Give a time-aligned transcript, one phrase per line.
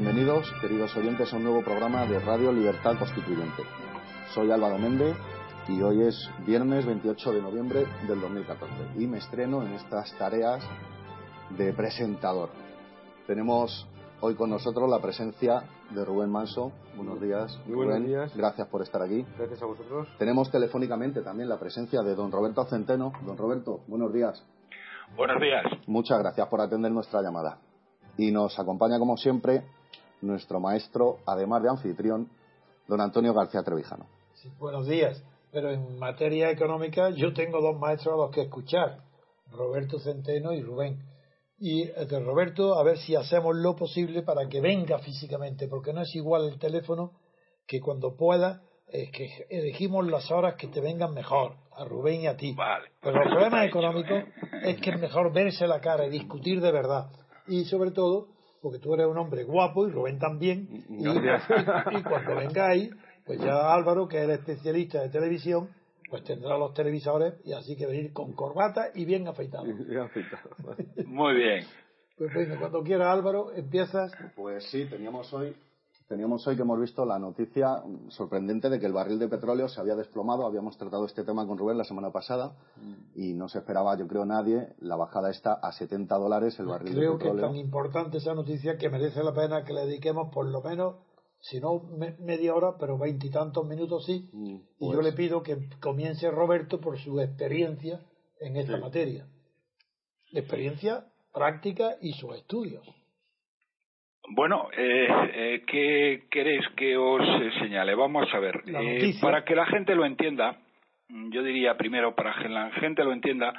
[0.00, 3.64] Bienvenidos, queridos oyentes, a un nuevo programa de Radio Libertad Constituyente.
[4.32, 5.16] Soy Álvaro Méndez
[5.66, 10.62] y hoy es viernes 28 de noviembre del 2014 y me estreno en estas tareas
[11.50, 12.50] de presentador.
[13.26, 13.88] Tenemos
[14.20, 16.70] hoy con nosotros la presencia de Rubén Manso.
[16.94, 17.60] Buenos días.
[17.66, 18.06] Muy buenos Rubén.
[18.06, 18.36] días.
[18.36, 19.26] Gracias por estar aquí.
[19.36, 20.06] Gracias a vosotros.
[20.16, 23.14] Tenemos telefónicamente también la presencia de don Roberto Centeno.
[23.26, 24.46] Don Roberto, buenos días.
[25.16, 25.64] Buenos días.
[25.88, 27.58] Muchas gracias por atender nuestra llamada.
[28.16, 29.64] Y nos acompaña, como siempre,
[30.20, 32.28] nuestro maestro, además de anfitrión,
[32.86, 34.06] don Antonio García Trevijano.
[34.34, 35.22] Sí, buenos días.
[35.50, 39.00] Pero en materia económica yo tengo dos maestros a los que escuchar,
[39.50, 41.02] Roberto Centeno y Rubén.
[41.58, 46.02] Y de Roberto, a ver si hacemos lo posible para que venga físicamente, porque no
[46.02, 47.12] es igual el teléfono
[47.66, 52.26] que cuando pueda, es que elegimos las horas que te vengan mejor, a Rubén y
[52.26, 52.54] a ti.
[52.54, 52.88] Vale.
[53.00, 54.26] Pero los problemas Está hecho, económicos ¿eh?
[54.64, 57.10] es que es mejor verse la cara y discutir de verdad.
[57.46, 58.28] Y sobre todo,
[58.60, 60.68] porque tú eres un hombre guapo y Rubén también.
[60.88, 62.90] Y, y cuando vengáis,
[63.24, 65.68] pues ya Álvaro, que es el especialista de televisión,
[66.08, 69.66] pues tendrá los televisores y así que venir con corbata y bien afeitado.
[69.88, 70.50] Ya afeitado.
[71.06, 71.64] Muy bien.
[72.16, 74.12] Pues venga, cuando quiera Álvaro, empiezas.
[74.34, 75.54] Pues sí, teníamos hoy,
[76.08, 79.68] teníamos hoy que hemos visto la noticia mm, sorprendente de que el barril de petróleo
[79.68, 80.46] se había desplomado.
[80.46, 82.56] Habíamos tratado este tema con Rubén la semana pasada
[83.14, 86.94] y no se esperaba, yo creo, nadie, la bajada está a 70 dólares el barril
[86.94, 87.46] Creo de que es petróleo.
[87.50, 90.96] tan importante esa noticia que merece la pena que le dediquemos por lo menos,
[91.40, 94.28] si no me- media hora, pero veintitantos minutos sí.
[94.32, 98.00] Mm, Y pues, yo le pido que comience Roberto por su experiencia
[98.40, 99.26] en esta materia.
[100.32, 102.84] Experiencia práctica y sus estudios.
[104.30, 107.94] Bueno, eh, eh, ¿qué queréis que os eh, señale?
[107.94, 108.62] Vamos a ver.
[108.66, 110.56] Eh, para que la gente lo entienda,
[111.08, 113.52] yo diría primero, para que la gente lo entienda,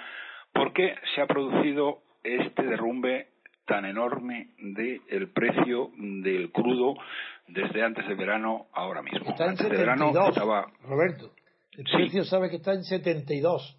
[0.54, 3.28] ¿por qué se ha producido este derrumbe
[3.66, 6.96] tan enorme del precio del crudo
[7.48, 9.30] desde antes del verano ahora mismo?
[9.30, 11.32] Está en antes del verano 72, estaba Roberto.
[11.78, 11.92] El Sí.
[11.98, 13.79] precio sabe que está en 72.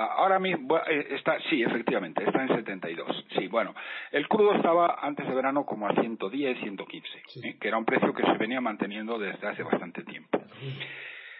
[0.00, 3.24] Ah, Ahora mismo eh, está, sí, efectivamente, está en 72.
[3.36, 3.74] Sí, bueno,
[4.12, 7.40] el crudo estaba antes de verano como a 110, 115, Sí.
[7.44, 7.56] ¿eh?
[7.60, 10.38] que era un precio que se venía manteniendo desde hace bastante tiempo.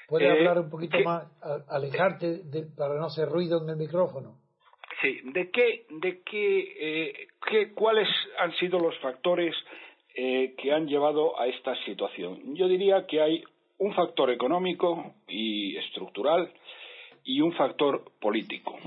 [0.09, 1.25] ¿Puedes Eh, hablar un poquito más,
[1.69, 4.37] alejarte de- para no hacer ruido en el micrófono?
[5.03, 8.09] Sí, ¿de qué, de qué, eh, qué, cuáles
[8.41, 9.55] han sido los factores
[10.17, 12.57] eh, que han llevado a esta situación?
[12.57, 13.45] Yo diría que hay
[13.79, 16.51] un factor económico y estructural
[17.29, 18.79] y un factor político.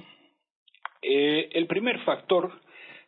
[1.00, 2.52] Eh, el primer factor,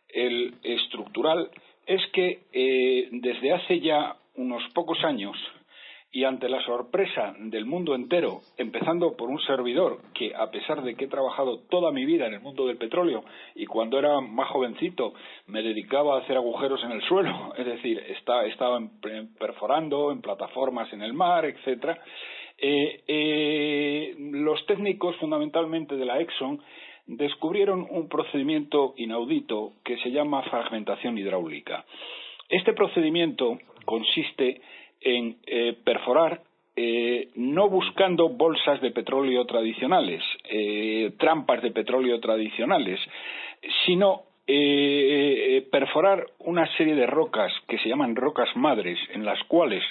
[0.08, 1.50] el estructural,
[1.88, 5.36] es que eh, desde hace ya unos pocos años
[6.12, 10.94] y ante la sorpresa del mundo entero, empezando por un servidor que, a pesar de
[10.94, 13.24] que he trabajado toda mi vida en el mundo del petróleo
[13.56, 15.16] y cuando era más jovencito
[15.48, 18.80] me dedicaba a hacer agujeros en el suelo, es decir, estaba
[19.40, 22.00] perforando en plataformas en el mar, etcétera,
[22.66, 26.62] eh, eh, los técnicos fundamentalmente de la Exxon
[27.08, 31.84] descubrieron un procedimiento inaudito que se llama fragmentación hidráulica.
[32.48, 34.62] Este procedimiento consiste
[35.02, 36.42] en eh, perforar
[37.36, 40.24] no buscando bolsas de petróleo tradicionales,
[41.20, 43.00] trampas de petróleo tradicionales,
[43.86, 44.24] sino
[45.70, 49.84] perforar una serie de rocas que se llaman rocas madres, en las cuales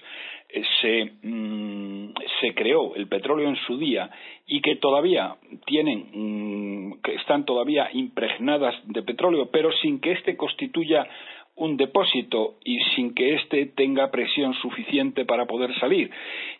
[0.81, 4.11] se, mm, se creó el petróleo en su día
[4.47, 5.37] y que todavía
[5.67, 11.07] tienen, mm, que están todavía impregnadas de petróleo, pero sin que éste constituya
[11.55, 16.11] un depósito y sin que éste tenga presión suficiente para poder salir.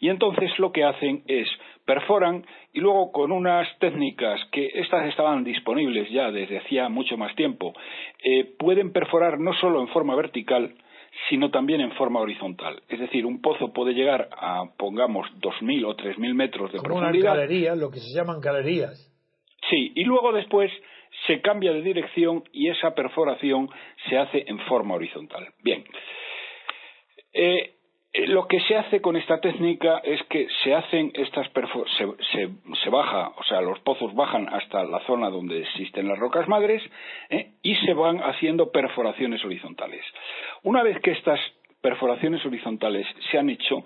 [0.01, 1.49] Y entonces lo que hacen es
[1.87, 7.35] perforan y luego con unas técnicas que estas estaban disponibles ya desde hacía mucho más
[7.35, 7.75] tiempo,
[8.23, 10.75] eh, pueden perforar no solo en forma vertical,
[11.29, 12.83] sino también en forma horizontal.
[12.89, 17.35] Es decir, un pozo puede llegar a, pongamos, 2.000 o 3.000 metros de Como profundidad.
[17.35, 19.09] galerías, lo que se llaman galerías.
[19.71, 20.71] Sí, y luego después
[21.27, 23.69] se cambia de dirección y esa perforación
[24.09, 25.49] se hace en forma horizontal.
[25.63, 25.85] Bien.
[27.33, 27.75] Eh,
[28.15, 31.49] lo que se hace con esta técnica es que se hacen estas
[31.97, 32.49] se, se,
[32.83, 36.83] se baja, o sea, los pozos bajan hasta la zona donde existen las rocas madres
[37.31, 37.53] ¿eh?
[37.63, 40.05] y se van haciendo perforaciones horizontales.
[40.63, 41.41] Una vez que estas
[41.81, 43.83] perforaciones horizontales se han hecho,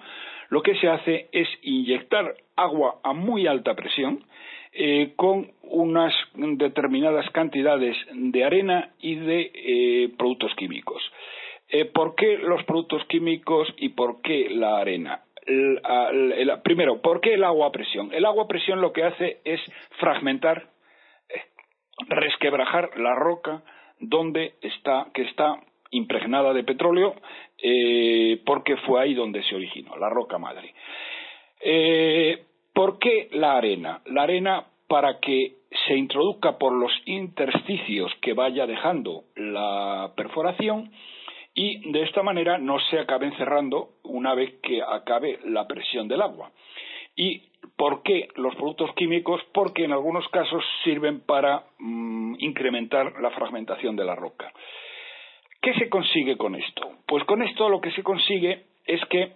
[0.49, 4.25] lo que se hace es inyectar agua a muy alta presión
[4.72, 11.02] eh, con unas determinadas cantidades de arena y de eh, productos químicos.
[11.69, 15.23] Eh, ¿Por qué los productos químicos y por qué la arena?
[16.63, 18.13] Primero, ¿por qué el agua a presión?
[18.13, 19.61] El agua a presión lo que hace es
[19.99, 20.71] fragmentar,
[21.29, 21.43] eh,
[22.09, 23.63] resquebrajar la roca
[23.99, 25.61] donde está, que está
[25.91, 27.15] impregnada de petróleo
[27.59, 30.75] eh, porque fue ahí donde se originó, la roca madre.
[32.73, 34.03] ¿Por qué la arena?
[34.07, 35.55] La arena para que
[35.87, 40.91] se introduzca por los intersticios que vaya dejando la perforación
[41.56, 46.20] y de esta manera no se acaben cerrando una vez que acabe la presión del
[46.20, 46.53] agua.
[47.17, 47.44] ¿Y
[47.76, 49.41] por qué los productos químicos?
[49.55, 54.53] Porque en algunos casos sirven para mm, incrementar la fragmentación de la roca.
[55.62, 56.91] ¿Qué se consigue con esto?
[57.06, 59.32] Pues con esto lo que se consigue es que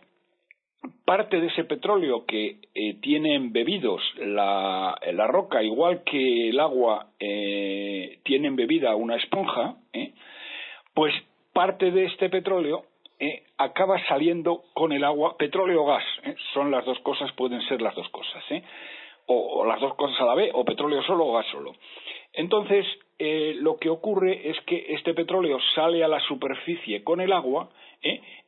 [1.07, 7.09] parte de ese petróleo que eh, tiene embebidos la, la, roca, igual que el agua
[7.19, 10.13] eh, tiene embebida una esponja, eh,
[10.95, 11.13] pues
[11.53, 12.85] parte de este petróleo
[13.19, 16.05] eh, acaba saliendo con el agua, petróleo o gas,
[16.55, 18.43] son las dos cosas, pueden ser las dos cosas,
[19.27, 21.75] o, o, las dos cosas a la vez, o petróleo solo o gas solo.
[22.33, 22.87] Entonces,
[23.19, 27.69] lo que ocurre es que este petróleo sale a la superficie con el agua,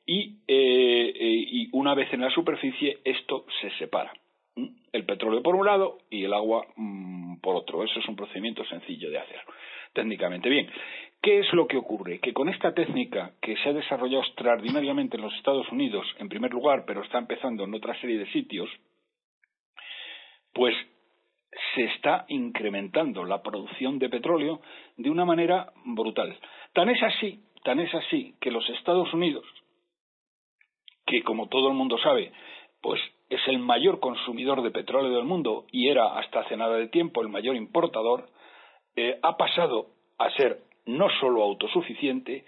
[0.06, 4.12] y, eh, eh, y una vez en la superficie esto se separa.
[4.92, 7.82] El petróleo por un lado y el agua mm, por otro.
[7.82, 9.40] Eso es un procedimiento sencillo de hacer
[9.94, 10.48] técnicamente.
[10.48, 10.68] Bien,
[11.22, 12.18] ¿qué es lo que ocurre?
[12.20, 16.52] Que con esta técnica que se ha desarrollado extraordinariamente en los Estados Unidos, en primer
[16.52, 18.68] lugar, pero está empezando en otra serie de sitios,
[20.52, 20.74] pues
[21.74, 24.60] se está incrementando la producción de petróleo
[24.96, 26.38] de una manera brutal.
[26.72, 29.44] Tan es así, tan es así que los Estados Unidos
[31.06, 32.32] que como todo el mundo sabe,
[32.80, 36.88] pues es el mayor consumidor de petróleo del mundo y era hasta hace nada de
[36.88, 38.28] tiempo el mayor importador,
[38.96, 39.88] eh, ha pasado
[40.18, 42.44] a ser no solo autosuficiente,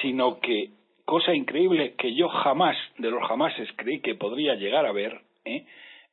[0.00, 0.70] sino que,
[1.04, 5.66] cosa increíble que yo jamás, de los jamases, creí que podría llegar a ver, ¿eh?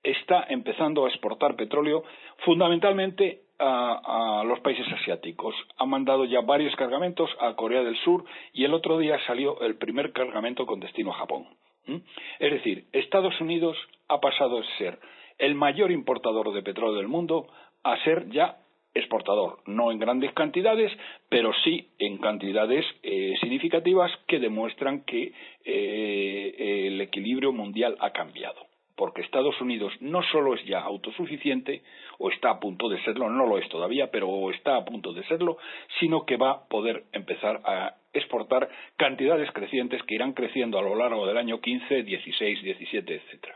[0.04, 2.04] está empezando a exportar petróleo
[2.46, 5.56] fundamentalmente a, a, los países asiáticos.
[5.78, 8.24] Ha mandado ya varios cargamentos a Corea del Sur
[8.54, 11.48] y el otro día salió el primer cargamento con destino a Japón.
[11.88, 11.98] ¿Mm?
[12.40, 13.78] Es decir, Estados Unidos
[14.08, 15.00] ha pasado de ser
[15.38, 17.48] el mayor importador de petróleo del mundo
[17.84, 18.58] a ser ya
[18.98, 20.92] exportador, no en grandes cantidades,
[21.30, 25.34] pero sí en cantidades eh, significativas que demuestran que
[25.66, 28.68] eh, el equilibrio mundial ha cambiado.
[28.96, 31.84] Porque Estados Unidos no solo es ya autosuficiente,
[32.18, 35.24] o está a punto de serlo, no lo es todavía, pero está a punto de
[35.26, 35.58] serlo,
[36.00, 40.96] sino que va a poder empezar a exportar cantidades crecientes que irán creciendo a lo
[40.96, 43.56] largo del año 15, 16, 17, etcétera.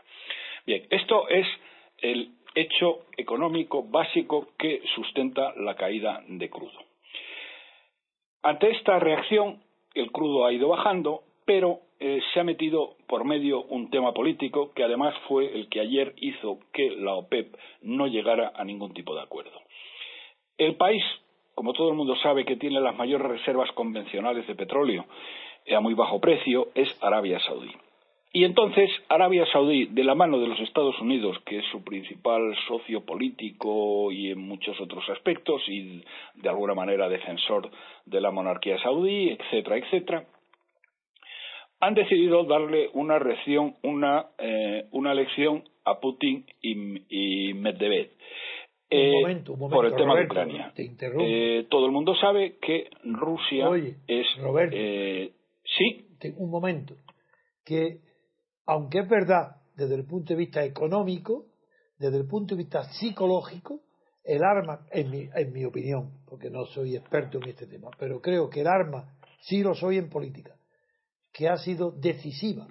[0.64, 1.46] Bien, esto es
[1.98, 6.78] el hecho económico básico que sustenta la caída de crudo.
[8.42, 9.62] Ante esta reacción,
[9.94, 14.72] el crudo ha ido bajando, pero eh, se ha metido por medio un tema político
[14.74, 19.14] que además fue el que ayer hizo que la OPEP no llegara a ningún tipo
[19.14, 19.60] de acuerdo.
[20.58, 21.02] El país
[21.54, 25.04] como todo el mundo sabe que tiene las mayores reservas convencionales de petróleo
[25.74, 27.70] a muy bajo precio, es Arabia Saudí.
[28.34, 32.56] Y entonces Arabia Saudí, de la mano de los Estados Unidos, que es su principal
[32.66, 36.02] socio político y en muchos otros aspectos, y
[36.34, 37.70] de alguna manera defensor
[38.06, 40.24] de la monarquía saudí, etcétera, etcétera,
[41.80, 48.12] han decidido darle una lección, una, eh, una lección a Putin y, y Medvedev
[48.92, 50.72] eh, por el tema de Ucrania.
[50.76, 53.68] Eh, todo el mundo sabe que Rusia
[54.06, 54.26] es.
[54.38, 55.32] Roberto, eh,
[55.64, 56.06] sí.
[56.36, 56.94] Un momento.
[57.64, 57.98] Que,
[58.66, 61.46] aunque es verdad, desde el punto de vista económico,
[61.98, 63.80] desde el punto de vista psicológico,
[64.24, 68.20] el arma, en mi, en mi opinión, porque no soy experto en este tema, pero
[68.20, 70.56] creo que el arma, sí lo soy en política,
[71.32, 72.68] que ha sido decisiva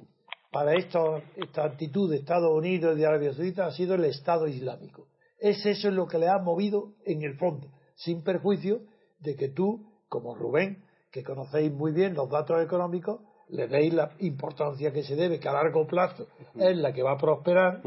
[0.52, 1.00] para esta,
[1.36, 5.08] esta actitud de Estados Unidos y de Arabia Saudita ha sido el Estado Islámico.
[5.40, 8.82] Es eso lo que le ha movido en el fondo, sin perjuicio
[9.20, 13.22] de que tú, como Rubén, que conocéis muy bien los datos económicos,
[13.52, 17.14] le veis la importancia que se debe, que a largo plazo es la que va
[17.14, 17.82] a prosperar,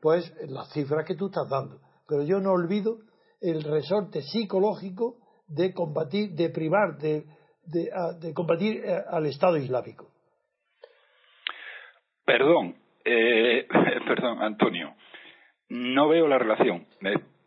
[0.00, 1.80] pues las cifras que tú estás dando.
[2.06, 2.98] Pero yo no olvido
[3.40, 5.16] el resorte psicológico
[5.48, 7.24] de combatir, de privar, de,
[7.64, 10.10] de, combatir eh, al Estado Islámico.
[12.24, 13.66] Perdón, eh,
[14.06, 14.94] perdón, Antonio.
[15.68, 16.86] No veo la relación.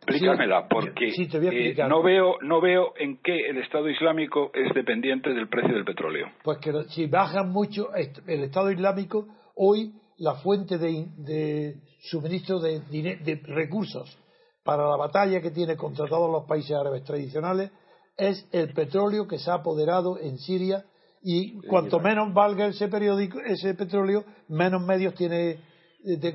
[0.06, 5.48] Explícamela, porque eh, no veo no veo en qué el Estado Islámico es dependiente del
[5.48, 6.26] precio del petróleo.
[6.42, 9.26] Pues que si bajan mucho el Estado Islámico,
[9.56, 14.18] hoy la fuente de, suministro de, de, recursos
[14.64, 17.70] para la batalla que tiene contra todos los países árabes tradicionales
[18.16, 20.84] es el petróleo que se ha apoderado en Siria
[21.22, 25.58] y cuanto menos valga ese, periódico, ese petróleo, menos medios tiene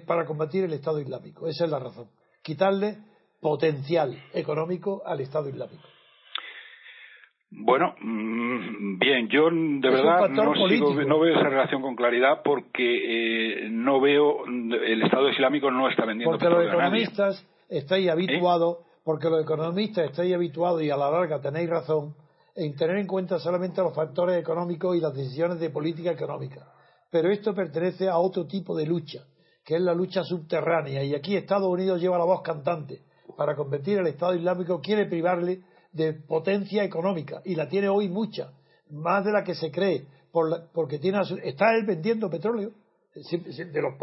[0.05, 1.47] para combatir el Estado Islámico.
[1.47, 2.09] Esa es la razón.
[2.43, 2.99] Quitarle
[3.45, 5.83] potencial económico al Estado Islámico.
[7.51, 14.01] Bueno, mm, bien, yo de verdad no, veo esa relación con claridad porque eh, no
[14.01, 20.09] veo, el Estado Islámico no está vendiendo Porque los economistas estáis habituados, porque los economistas
[20.09, 22.15] estáis habituados y a la larga tenéis razón
[22.55, 26.65] en tener en cuenta solamente los factores económicos y las decisiones de política económica.
[27.11, 29.19] Pero esto pertenece a otro tipo de lucha,
[29.63, 31.03] que es la lucha subterránea.
[31.03, 33.03] Y aquí Estados Unidos lleva la voz cantante.
[33.35, 35.61] Para competir el Estado Islámico quiere privarle
[35.91, 38.51] de potencia económica y la tiene hoy mucha,
[38.89, 40.07] más de la que se cree,
[40.73, 42.71] porque tiene, está él vendiendo petróleo.
[43.13, 43.95] De los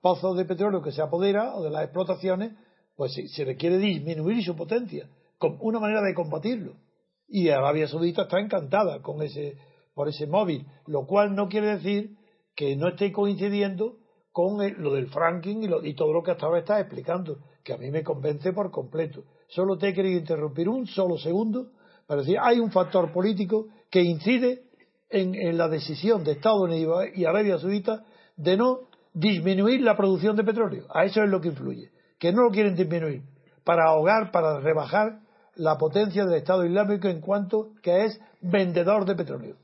[0.00, 2.52] pozos, de petróleo que se apodera o de las explotaciones,
[2.96, 6.72] pues se requiere disminuir su potencia, con una manera de combatirlo.
[7.28, 9.58] Y Arabia Saudita está encantada con ese,
[9.94, 12.16] por ese móvil, lo cual no quiere decir
[12.56, 13.98] que no esté coincidiendo
[14.32, 17.76] con lo del franking y, y, todo lo que hasta ahora está explicando, que a
[17.76, 19.24] mí me convence por completo.
[19.46, 21.72] Solo te he querido interrumpir un solo segundo
[22.06, 24.62] para decir, hay un factor político que incide
[25.10, 28.06] en, la decisión de Estados Unidos y Arabia Saudita
[28.38, 30.86] de no disminuir la producción de petróleo.
[30.88, 31.90] A eso es lo que influye.
[32.18, 33.22] Que no lo quieren disminuir
[33.64, 35.20] para ahogar, para rebajar
[35.54, 39.56] la potencia del Estado Islámico en cuanto que es vendedor de petróleo.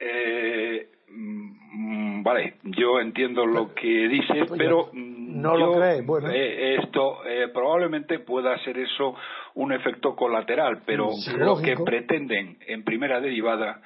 [0.00, 4.90] Eh, mm, vale, yo entiendo lo que dices, pues pero
[5.36, 6.02] no lo cree.
[6.02, 6.30] Bueno.
[6.30, 9.14] Eh, esto eh, probablemente pueda ser eso
[9.54, 13.80] un efecto colateral, pero lo que pretenden en primera derivada,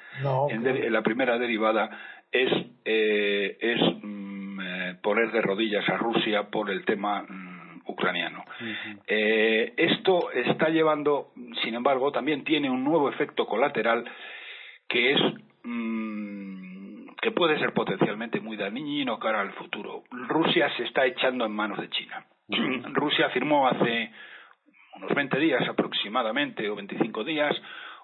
[0.49, 1.89] en, la primera derivada
[2.31, 2.51] es
[2.85, 8.43] eh, es mm, poner de rodillas a Rusia por el tema mm, ucraniano.
[9.07, 11.31] esto está llevando,
[11.63, 14.05] sin embargo, también tiene un nuevo efecto colateral
[14.87, 15.19] que es
[15.63, 16.70] mm,
[17.21, 20.03] que puede ser potencialmente muy dañino cara al futuro.
[20.09, 22.25] Rusia se está echando en manos de China.
[22.93, 24.11] Rusia firmó hace
[24.95, 27.55] unos 20 días aproximadamente, o 25 días,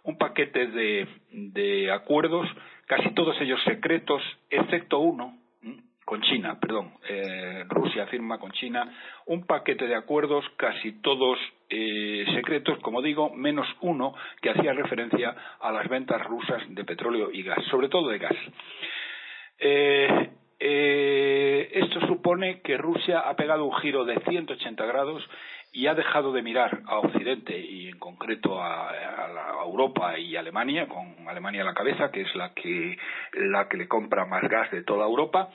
[0.03, 2.47] un paquete de, de acuerdos,
[2.85, 5.37] casi todos ellos secretos, excepto uno,
[6.07, 8.89] con China, perdón, eh, Rusia firma con China
[9.25, 11.37] un paquete de acuerdos casi todos
[11.69, 17.29] eh, secretos, como digo, menos uno que hacía referencia a las ventas rusas de petróleo
[17.29, 18.37] y gas, sobre todo de gas.
[19.59, 25.27] Eh, eh, esto supone que Rusia ha pegado un giro de 180 grados
[25.71, 28.93] y ha dejado de mirar a Occidente y en concreto a,
[29.65, 32.97] Europa y Alemania, con Alemania a la cabeza, que es la que,
[33.33, 35.49] la que le compra más gas de toda Europa,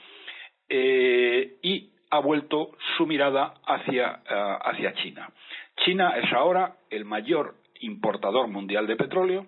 [0.69, 4.21] eh, y ha vuelto su mirada hacia,
[4.61, 5.31] hacia China.
[5.77, 9.47] China es ahora el mayor importador mundial de petróleo,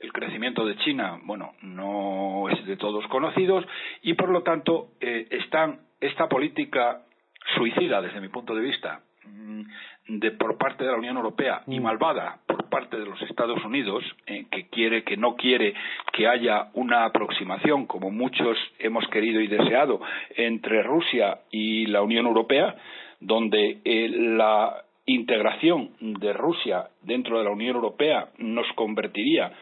[0.00, 3.64] el crecimiento de China, bueno, no es de todos conocidos
[4.02, 7.02] y por lo tanto eh, están esta política
[7.54, 9.62] suicida desde mi punto de vista mm,
[10.08, 11.82] de por parte de la Unión Europea y mm.
[11.82, 15.74] malvada por parte de los Estados Unidos eh, que quiere que no quiere
[16.12, 20.00] que haya una aproximación como muchos hemos querido y deseado
[20.36, 22.76] entre Rusia y la Unión Europea
[23.20, 29.52] donde eh, la integración de Rusia dentro de la Unión Europea nos convertiría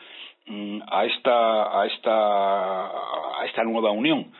[0.46, 4.30] Mm, a esta, a esta, a esta nueva unión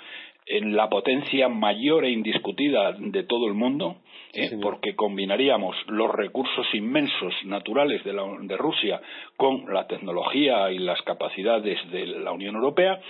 [0.44, 3.96] en la potencia mayor e indiscutida de todo el mundo,
[4.34, 4.50] ¿eh?
[4.61, 9.00] porque combinaríamos los recursos inmensos naturales de, la, de, Rusia
[9.38, 13.00] con la tecnología y las capacidades de la Unión Europea.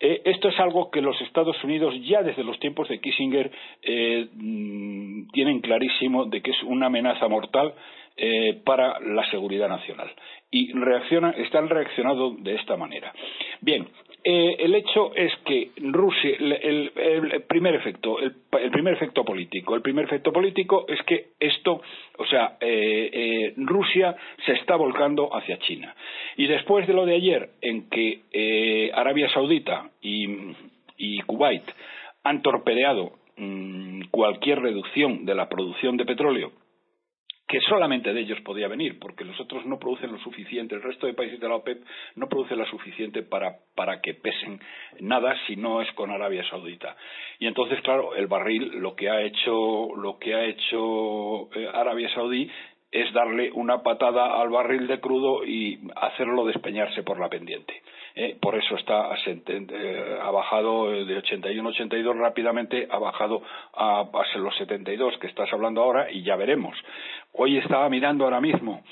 [0.00, 3.50] Eh, esto es algo que los Estados Unidos ya desde los tiempos de Kissinger
[3.82, 7.74] eh, mm, tienen clarísimo de que es una amenaza mortal
[8.16, 10.10] eh, para la seguridad nacional.
[10.50, 13.12] Y reaccionan, están reaccionando de esta manera.
[13.60, 13.86] Bien,
[14.24, 20.06] eh, el hecho es que Rusia, el, primer efecto, el, primer efecto político, el primer
[20.06, 21.82] efecto político es que esto,
[22.18, 24.16] o sea, eh, Rusia
[24.46, 25.94] se está volcando hacia China.
[26.36, 30.26] Y después de lo de ayer, en que Arabia Saudita y,
[30.96, 31.64] y Kuwait
[32.24, 36.63] han torpedeado mm, cualquier reducción de la producción de petróleo
[37.54, 41.06] que solamente de ellos podía venir, porque los otros no producen lo suficiente, el resto
[41.06, 41.84] de países de la OPEP
[42.16, 44.58] no producen lo suficiente para, para que pesen
[44.98, 46.96] nada si no es con Arabia Saudita.
[47.38, 52.12] Y entonces, claro, el barril lo que ha hecho, lo que ha hecho eh, Arabia
[52.12, 52.50] Saudí
[52.90, 57.82] es darle una patada al barril de crudo y hacerlo despeñarse por la pendiente.
[58.14, 58.36] ¿Eh?
[58.40, 63.42] por eso está eh, ha bajado de 81 82 rápidamente ha bajado
[63.74, 66.76] a, a, los 72 que estás hablando ahora y ya veremos
[67.32, 68.82] hoy estaba mirando ahora mismo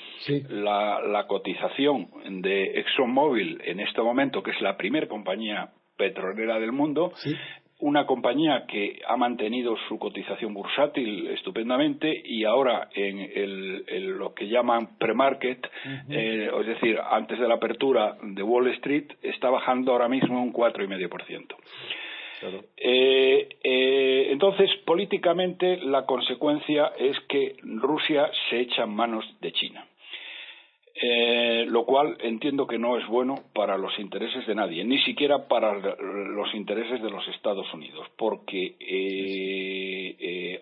[0.48, 2.08] la, la cotización
[2.42, 7.12] de ExxonMobil en este momento que es la primera compañía petrolera del mundo
[7.82, 14.96] una compañía que ha mantenido su cotización bursátil estupendamente y ahora en, lo que llaman
[14.98, 15.66] pre-market,
[16.08, 20.52] eh, es decir, antes de la apertura de Wall Street, está bajando ahora mismo un
[20.52, 21.56] 4,5%.
[22.76, 29.84] Eh, eh, entonces, políticamente, la consecuencia es que Rusia se echa en manos de China.
[31.04, 35.48] Eh, lo cual entiendo que no es bueno para los intereses de nadie, ni siquiera
[35.48, 38.76] para los intereses de los Estados Unidos, porque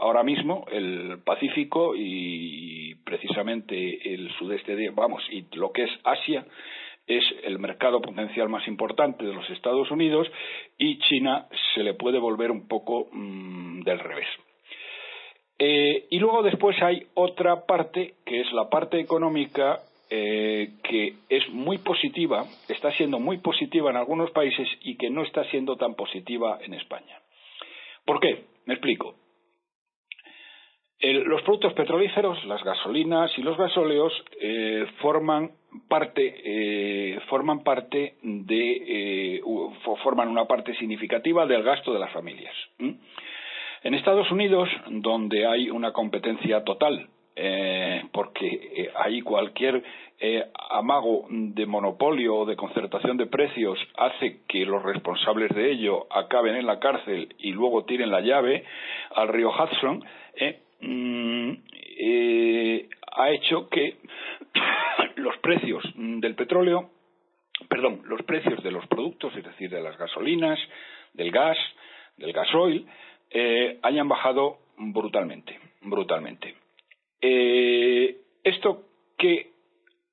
[0.00, 6.46] ahora mismo el Pacífico y precisamente el sudeste de, vamos, y lo que es Asia
[7.06, 10.30] es el mercado potencial más importante de los Estados Unidos
[10.78, 14.28] y China se le puede volver un poco mm, del revés.
[15.58, 21.48] Eh, y luego después hay otra parte, que es la parte económica, eh, que es
[21.50, 25.94] muy positiva, está siendo muy positiva en algunos países y que no está siendo tan
[25.94, 27.20] positiva en España.
[28.04, 28.44] ¿Por qué?
[28.66, 29.14] Me explico
[31.02, 35.50] los productos petrolíferos, las gasolinas y los gasóleos eh, forman
[35.88, 39.40] parte eh, forman parte de
[40.02, 42.54] forman una parte significativa del gasto de las familias.
[42.78, 47.08] En Estados Unidos, donde hay una competencia total,
[48.12, 49.82] porque hay cualquier
[50.70, 56.56] amago de monopolio o de concertación de precios hace que los responsables de ello acaben
[56.56, 58.64] en la cárcel y luego tiren la llave
[59.14, 60.04] al río Hudson,
[60.80, 61.52] Mm,
[61.98, 63.98] eh, ha hecho que
[65.16, 66.90] los precios del petróleo,
[67.68, 70.58] perdón, los precios de los productos, es decir, de las gasolinas,
[71.12, 71.58] del gas,
[72.16, 72.86] del gasoil,
[73.30, 76.54] eh, hayan bajado brutalmente, brutalmente.
[77.20, 78.84] Eh, ¿Esto
[79.18, 79.52] qué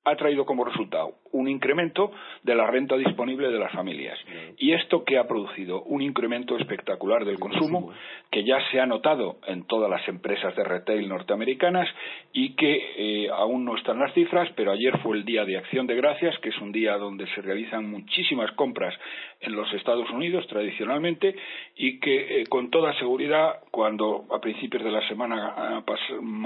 [0.04, 1.16] ha traído como resultado?
[1.32, 2.12] Un incremento
[2.44, 4.18] de la renta disponible de las familias.
[4.58, 5.84] ¿Y esto qué ha producido?
[5.84, 7.92] Un incremento espectacular del consumo
[8.32, 11.88] que ya se ha notado en todas las empresas de retail norteamericanas
[12.34, 15.88] y que eh, aún no están las cifras, pero ayer fue el día de Acción
[15.88, 18.94] de Gracias, que es un día donde se realizan muchísimas compras
[19.42, 21.36] en los Estados Unidos tradicionalmente
[21.76, 25.84] y que eh, con toda seguridad cuando a principios de la semana ah,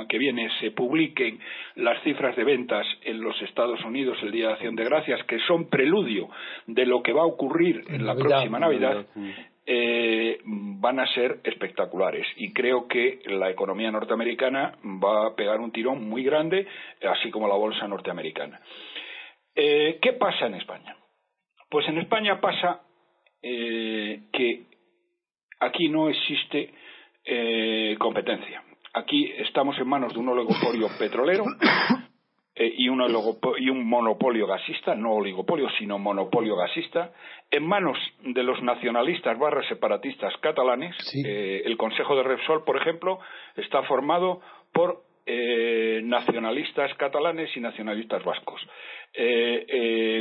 [0.10, 1.40] que viene se publiquen
[1.76, 5.40] las cifras de ventas en los Estados Unidos el día de Acción de Gracias, que
[5.48, 6.30] son preludio
[6.68, 9.06] de lo que va a ocurrir en, la próxima Navidad,
[9.66, 12.26] eh, van a ser espectaculares.
[12.38, 16.68] Y creo que la economía norteamericana va a pegar un tirón muy grande,
[17.04, 18.60] así como la bolsa norteamericana.
[19.56, 20.96] Eh, ¿Qué pasa en España?
[21.70, 22.82] Pues en España pasa
[23.42, 24.66] eh, que
[25.60, 26.74] aquí no existe
[28.00, 28.64] competencia.
[28.94, 31.46] Aquí estamos en manos de un oligopolio petrolero
[32.62, 33.02] eh, y, un
[33.58, 37.12] y un monopolio gasista, no oligopolio, sino monopolio gasista,
[37.50, 40.96] en manos de los nacionalistas barra separatistas catalanes.
[41.26, 43.20] Eh, el Consejo de Repsol, por ejemplo,
[43.56, 48.62] está formado por eh, nacionalistas catalanes y nacionalistas vascos.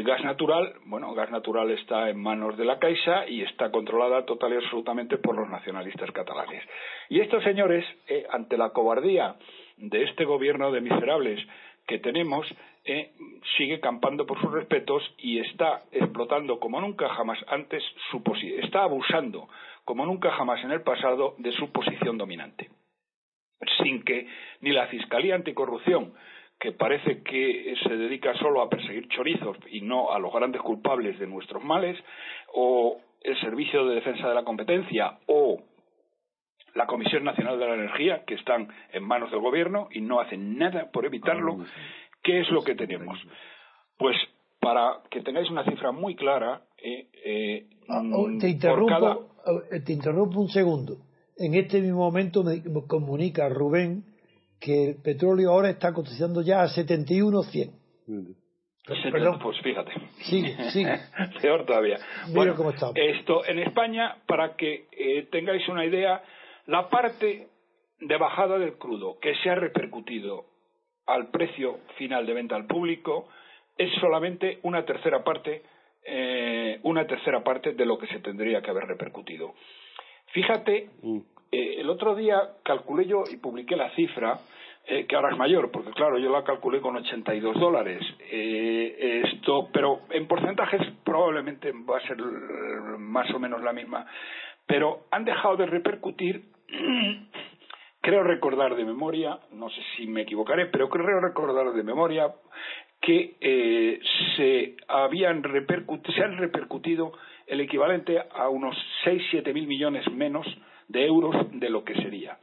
[0.04, 4.54] gas natural, bueno, gas natural está en manos de la Caixa y está controlada total
[4.54, 6.64] y absolutamente por los nacionalistas catalanes.
[7.10, 7.84] Y estos señores,
[8.30, 9.36] ante la cobardía
[9.76, 11.40] de este gobierno de miserables,
[11.90, 12.46] que tenemos
[12.84, 13.10] eh,
[13.56, 18.22] sigue campando por sus respetos y está explotando como nunca jamás antes su
[18.62, 19.48] está abusando
[19.84, 22.70] como nunca jamás en el pasado de su posición dominante.
[23.82, 24.28] Sin que
[24.60, 26.14] ni la Fiscalía Anticorrupción
[26.60, 31.18] que parece que se dedica solo a perseguir chorizos y no a los grandes culpables
[31.18, 31.98] de nuestros males,
[32.52, 35.58] o el Servicio de Defensa de la Competencia, o
[36.74, 40.58] la Comisión Nacional de la Energía, que están en manos del gobierno y no hacen
[40.58, 41.58] nada por evitarlo.
[41.60, 41.66] Ah,
[42.22, 43.18] ¿Qué es lo que tenemos?
[43.96, 44.16] Pues
[44.60, 47.66] para que tengáis una cifra muy clara, eh, eh,
[48.38, 49.30] te, interrumpo,
[49.70, 50.98] eh, te interrumpo un segundo.
[51.36, 54.04] En este mismo momento me comunica Rubén
[54.60, 57.72] que el petróleo ahora está cotizando ya a 71.100.
[59.10, 59.38] Perdón.
[59.42, 59.92] Pues fíjate.
[60.24, 60.98] Sigue, sigue.
[61.40, 61.98] Peor todavía.
[62.28, 62.90] Mira cómo está.
[62.94, 66.22] Esto, en España, para que tengáis una idea,
[66.70, 67.48] la parte
[67.98, 70.44] de bajada del crudo que se ha repercutido
[71.04, 73.28] al precio final de venta al público
[73.76, 75.62] es solamente una tercera parte
[76.06, 79.52] eh, una tercera parte de lo que se tendría que haber repercutido.
[80.32, 81.18] Fíjate, mm.
[81.50, 84.38] eh, el otro día calculé yo y publiqué la cifra
[84.86, 88.00] eh, que ahora es mayor, porque claro, yo la calculé con 82 dólares.
[88.30, 94.06] esto, pero en porcentajes probablemente va a ser más o menos la misma
[94.70, 96.44] pero han dejado de repercutir,
[98.00, 102.32] creo recordar de memoria, no sé si me equivocaré, pero creo recordar de memoria
[103.00, 104.00] que eh,
[104.36, 107.12] se, habían se han repercutido
[107.46, 110.46] el equivalente a unos 6-7 mil millones menos
[110.88, 112.38] de euros de lo que sería.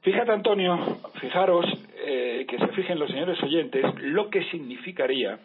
[0.00, 1.66] Fíjate, Antonio, fijaros,
[2.04, 5.38] eh, que se fijen los señores oyentes, lo que significaría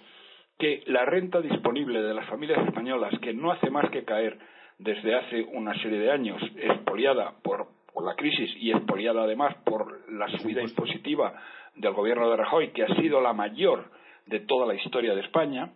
[0.58, 4.38] que la renta disponible de las familias españolas, que no hace más que caer
[4.78, 7.68] desde hace una serie de años, expoliada por,
[8.04, 11.34] la crisis y expoliada además por la subida impositiva
[11.76, 13.90] del gobierno de Rajoy, que ha sido la mayor
[14.28, 15.72] de toda la historia de España,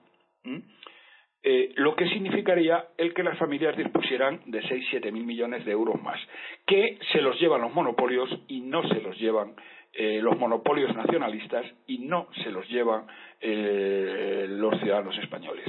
[1.44, 6.00] eh, lo que significaría el que las familias dispusieran de 6-7 mil millones de euros
[6.02, 6.20] más,
[6.68, 9.56] que se los llevan los monopolios y no se los llevan
[9.94, 13.08] eh, los monopolios nacionalistas y no se los llevan
[13.40, 15.66] eh, los ciudadanos españoles.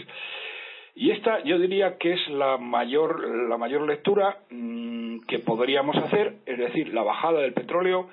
[0.94, 6.36] Y esta yo diría que es la mayor, la mayor lectura mm, que podríamos hacer,
[6.44, 8.08] es decir, la bajada del petróleo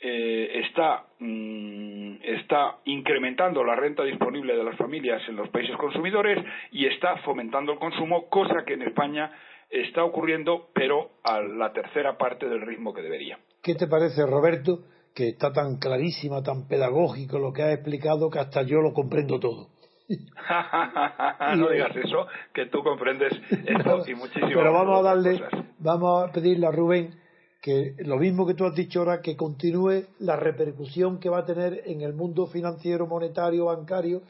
[0.00, 6.44] eh, está, mm, está incrementando la renta disponible de las familias en los países consumidores
[6.72, 9.30] y está fomentando el consumo, cosa que en España
[9.70, 13.38] está ocurriendo, pero a la tercera parte del ritmo que debería.
[13.62, 14.80] ¿Qué te parece, Roberto,
[15.14, 19.38] que está tan clarísima, tan pedagógico lo que ha explicado que hasta yo lo comprendo
[19.38, 19.68] todo?
[21.56, 24.48] no digas eso, que tú comprendes esto y muchísimo.
[24.48, 25.42] Pero vamos a darle,
[25.78, 27.14] vamos a pedirle a Rubén
[27.62, 31.44] que lo mismo que tú has dicho ahora, que continúe la repercusión que va a
[31.46, 34.20] tener en el mundo financiero, monetario, bancario,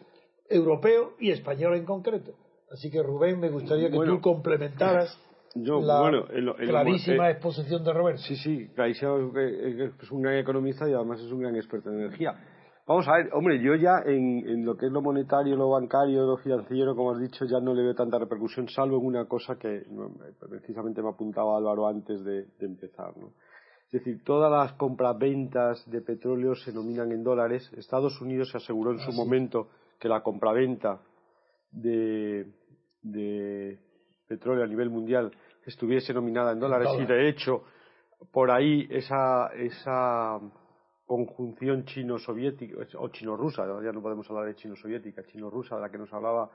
[0.48, 2.34] europeo y español en concreto.
[2.70, 5.18] Así que Rubén, me gustaría que tú complementaras
[5.56, 6.24] la
[6.56, 8.22] clarísima eh, exposición de Roberto.
[8.22, 12.37] Sí, sí, clarísimo, es un gran economista y además es un gran experto en energía.
[12.87, 16.37] Vamos a ver, hombre, yo ya en, lo que es lo monetario, lo bancario, lo
[16.37, 19.87] financiero, como has dicho, ya no le veo tanta repercusión, salvo en una cosa que
[20.51, 23.16] precisamente me apuntaba Álvaro antes de, empezar.
[23.16, 23.29] ¿no?
[23.87, 27.73] Es decir, todas las compras-ventas de petróleo se nominan en dólares.
[27.75, 29.68] Estados Unidos se aseguró en su ah, momento
[29.99, 31.01] que la compraventa
[31.70, 32.47] de,
[33.01, 33.79] de
[34.29, 35.31] petróleo a nivel mundial
[35.64, 37.62] estuviese nominada en dólares y de hecho
[38.31, 40.38] por ahí esa, esa
[41.06, 46.12] conjunción chino-soviética o chino-rusa, ya no podemos hablar de chino-soviética, chino-rusa, de la que nos
[46.12, 46.50] hablaba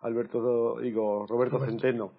[0.00, 2.12] Alberto, digo, Roberto, Centeno,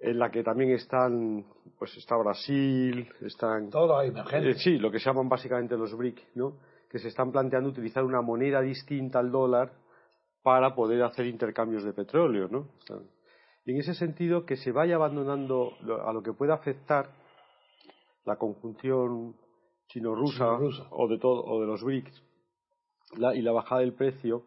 [0.00, 1.44] en la que también están,
[1.78, 3.70] pues está Brasil, están...
[3.70, 4.50] Todo emergente.
[4.50, 6.58] Eh, sí, lo que se llaman básicamente los BRIC, ¿no?
[6.90, 9.72] Que se están planteando utilizar una moneda distinta al dólar
[10.42, 12.68] para poder hacer intercambios de petróleo, ¿no?
[13.64, 15.72] Y en ese sentido, que se vaya abandonando
[16.04, 17.10] a lo que pueda afectar
[18.24, 19.36] la conjunción
[19.90, 20.58] chino-rusa
[20.90, 22.22] o de todo o de los BRICS.
[23.34, 24.44] Y la bajada del precio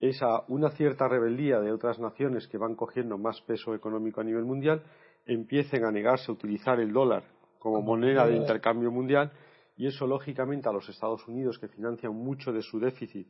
[0.00, 4.24] es a una cierta rebeldía de otras naciones que van cogiendo más peso económico a
[4.24, 4.82] nivel mundial
[5.26, 7.24] empiecen a negarse a utilizar el dólar
[7.58, 9.32] como moneda de intercambio mundial
[9.76, 13.26] y eso lógicamente a los Estados Unidos que financian mucho de su déficit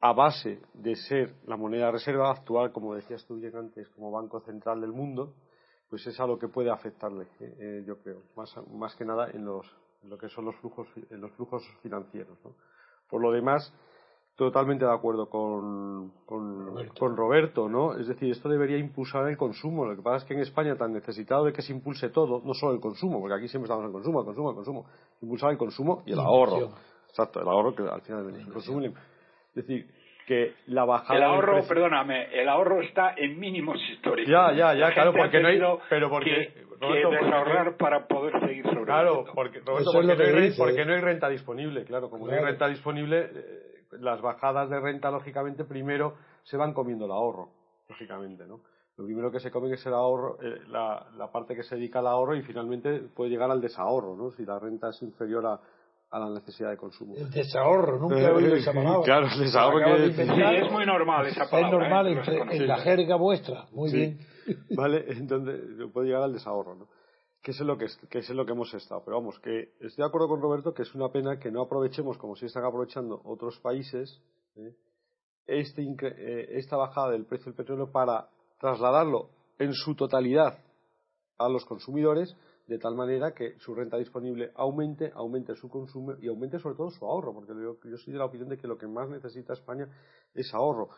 [0.00, 4.40] a base de ser la moneda reserva actual como decías tú bien antes como banco
[4.40, 5.34] central del mundo
[5.90, 9.30] pues es a lo que puede afectarle eh, eh, yo creo más, más que nada
[9.30, 9.66] en los
[10.04, 12.38] lo que son los flujos, los flujos financieros.
[13.08, 13.72] Por lo demás,
[14.36, 17.68] totalmente de acuerdo con, con, Roberto.
[17.68, 17.94] ¿no?
[17.96, 19.84] Es decir, esto debería impulsar el consumo.
[19.84, 22.54] Lo que pasa es que en España, tan necesitado de que se impulse todo, no
[22.54, 24.86] solo el consumo, porque aquí siempre estamos en consumo, el consumo, el consumo,
[25.20, 26.70] impulsar el consumo y el ahorro.
[27.08, 28.80] Exacto, el ahorro que al final el consumo.
[28.84, 29.86] Es decir,
[30.32, 31.18] que la bajada.
[31.18, 34.30] El ahorro, perdóname, el ahorro está en mínimos históricos.
[34.30, 35.60] Ya, ya, ya, claro, porque no hay.
[35.90, 36.52] Pero porque.
[36.54, 41.00] Que, desahorrar para poder seguir sobre Claro, porque, Roberto, porque, no hay, porque, no hay,
[41.00, 46.16] renta disponible, claro, como no hay renta disponible, eh, las bajadas de renta, lógicamente, primero
[46.42, 47.50] se van comiendo el ahorro,
[47.88, 48.62] lógicamente, ¿no?
[48.96, 52.00] Lo primero que se come es el ahorro, eh, la, la parte que se dedica
[52.00, 54.32] al ahorro y finalmente puede llegar al desahorro, ¿no?
[54.32, 55.60] Si la renta es inferior a,
[56.12, 57.16] a la necesidad de consumo.
[57.16, 59.02] El desahorro, nunca he oído esa palabra.
[59.02, 61.66] Claro, el desahorro que sí, es muy normal esa palabra.
[61.66, 62.56] Es normal ¿eh?
[62.56, 64.18] en, la jerga vuestra, muy bien.
[64.76, 66.88] Vale, entonces puede llegar al desahorro, ¿no?
[67.42, 69.02] Que es, lo que, que es lo que hemos estado.
[69.04, 72.18] Pero vamos, que estoy de acuerdo con Roberto que es una pena que no aprovechemos,
[72.18, 74.20] como si están aprovechando otros países,
[74.56, 74.74] ¿eh?
[75.46, 78.28] este, eh, esta bajada del precio del petróleo para
[78.60, 80.58] trasladarlo en su totalidad
[81.38, 86.28] a los consumidores de tal manera que su renta disponible aumente, aumente su consumo y
[86.28, 88.78] aumente sobre todo su ahorro, porque yo, yo soy de la opinión de que lo
[88.78, 89.88] que más necesita España
[90.34, 90.90] es ahorro.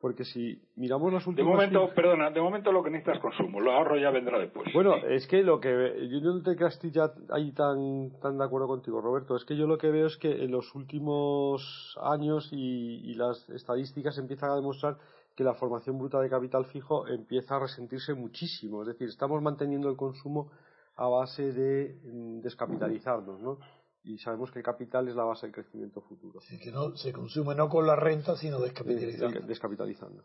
[0.00, 1.52] Porque si miramos las últimas...
[1.52, 4.68] De momento, perdona, de momento lo que necesita es consumo, lo ahorro ya vendrá después.
[4.74, 6.08] Bueno, es que lo que...
[6.10, 6.56] Yo no te
[6.90, 9.36] ya ahí tan, tan de acuerdo contigo, Roberto.
[9.36, 13.48] Es que yo lo que veo es que en los últimos años y, y las
[13.50, 14.96] estadísticas empiezan a demostrar
[15.36, 18.82] que la formación bruta de capital fijo empieza a resentirse muchísimo.
[18.82, 20.50] Es decir, estamos manteniendo el consumo
[20.96, 23.58] a base de mm, descapitalizarnos, ¿no?
[24.04, 26.40] Y sabemos que el capital es la base del crecimiento futuro.
[26.40, 29.40] Sí, que no se consume no con la renta, sino descapitalizando.
[29.40, 30.24] descapitalizando.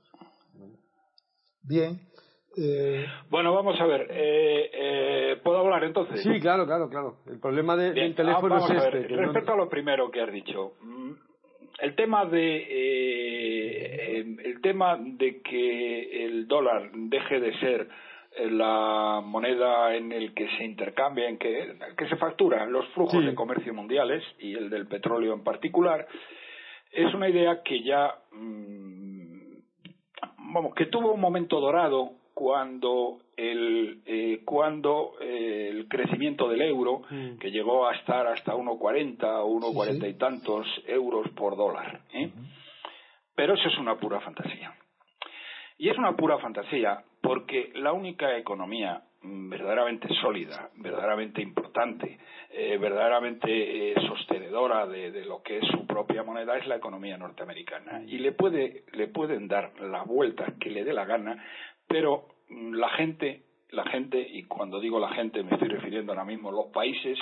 [1.63, 1.99] Bien,
[2.59, 4.07] Eh, Bueno, vamos a ver.
[4.09, 6.21] eh, eh, ¿Puedo hablar entonces?
[6.23, 7.17] Sí, claro, claro, claro.
[7.27, 8.97] El problema de- del teléfono ah, vamos es a este.
[8.99, 11.11] ver, que no- Respecto a lo primero que has dicho, mm,
[11.81, 17.89] el tema de eh, em, el tema de que el dólar deje de ser
[18.49, 23.25] la moneda en el que se intercambia, en que, que se facturan los flujos Sí.
[23.25, 26.07] de comercio mundiales y el del petróleo en particular,
[26.91, 29.57] es una idea que ya mm,
[30.53, 37.01] vamos que tuvo un momento dorado cuando el eh, cuando eh, el crecimiento del euro
[37.09, 37.37] Mm.
[37.39, 42.29] que llegó a estar hasta 1,40 o 1,40 Sí, y tantos euros por dólar ¿eh?
[43.35, 44.73] pero eso es una pura fantasía
[45.77, 52.17] y es una pura fantasía porque la única economía mm, verdaderamente sólida, verdaderamente importante,
[52.51, 58.03] eh, verdaderamente eh, sostenedora de, lo que es su propia moneda es la economía norteamericana.
[58.07, 61.43] Y le, puede, le pueden dar la vuelta que le dé la gana,
[61.87, 66.25] pero mm, la gente, la gente, y cuando digo la gente me estoy refiriendo ahora
[66.25, 67.17] mismo a los países,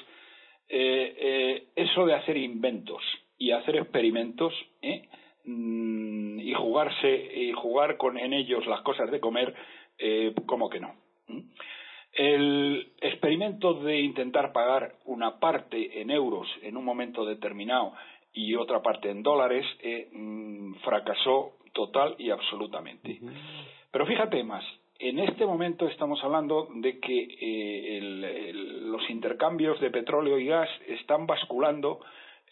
[0.68, 3.04] eh, eso de hacer inventos
[3.38, 4.54] y hacer experimentos.
[5.48, 9.54] Mm, y jugarse y jugar con en ellos las cosas de comer
[9.98, 10.96] eh, como que no
[11.28, 11.40] ¿Mm?
[12.14, 17.94] el experimento de intentar pagar una parte en euros en un momento determinado
[18.34, 23.20] y otra parte en dólares eh, mm, fracasó total y absolutamente
[23.92, 24.64] pero fíjate más
[24.98, 30.46] en este momento estamos hablando de que eh, el- el- los intercambios de petróleo y
[30.48, 32.00] gas están basculando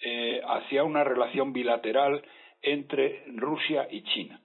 [0.01, 2.21] eh, hacia una relación bilateral
[2.61, 4.41] entre Rusia y China.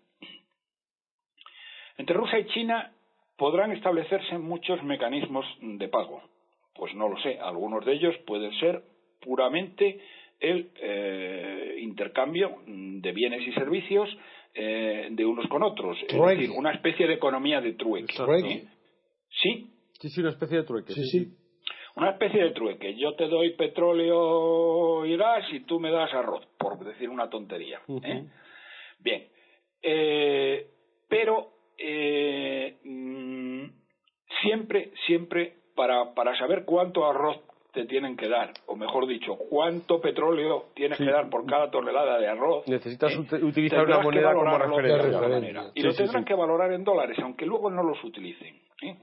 [1.99, 2.93] Entre Rusia y China
[3.37, 6.23] podrán establecerse muchos mecanismos de pago.
[6.75, 8.83] Pues no lo sé, algunos de ellos pueden ser
[9.21, 10.01] puramente
[10.41, 14.09] el eh, intercambio de bienes y servicios
[14.55, 16.43] eh, de unos con otros, es Trueque.
[16.43, 18.15] decir, una especie de economía de trueque.
[18.15, 18.65] Trueque.
[19.31, 20.93] Sí, Sí, sí, una especie de trueque.
[20.93, 21.27] sí, sí.
[21.97, 22.95] una especie de trueque.
[22.97, 27.81] Yo te doy petróleo y gas y tú me das arroz, por decir una tontería.
[28.05, 28.25] ¿eh?
[29.01, 29.29] Bien,
[29.83, 30.67] eh,
[31.09, 33.65] pero eh, mm,
[34.43, 37.39] siempre, siempre para, para saber cuánto arroz
[37.73, 41.05] te tienen que dar, o mejor dicho, cuánto petróleo tienes Sí.
[41.05, 42.67] que dar por cada tonelada de arroz.
[42.67, 43.19] Necesitas ¿eh?
[43.19, 45.21] ut- utilizar una moneda como referencia.
[45.21, 45.71] Referencia.
[45.75, 46.29] Y Sí, lo tendrán sí.
[46.29, 48.57] que valorar en dólares, aunque luego no los utilicen.
[48.83, 48.97] ¿eh?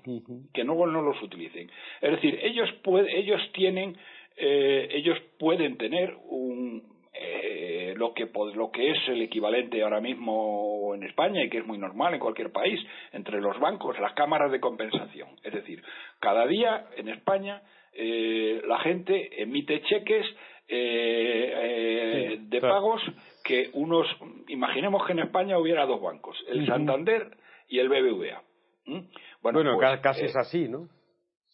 [0.54, 1.70] Que luego no los utilicen.
[2.02, 3.96] Es decir, ellos puede- ellos tienen,
[4.36, 10.94] eh, ellos pueden tener un eh, lo que lo que es el equivalente ahora mismo
[10.96, 12.80] en España y que es muy normal en cualquier país
[13.14, 15.30] entre los bancos, las cámaras de compensación.
[15.44, 15.82] Es decir,
[16.20, 17.62] cada día en España
[17.94, 20.26] eh, la gente emite cheques
[20.68, 22.76] eh, eh, Sí, de claro.
[22.76, 23.02] pagos
[23.44, 24.08] que unos,
[24.48, 26.66] imaginemos que en España hubiera dos bancos, el.
[26.66, 27.30] Santander
[27.70, 28.42] y el BBVA.
[28.88, 29.00] ¿Mm?
[29.42, 30.88] Bueno, pues, ca- casi eh, es así, ¿no?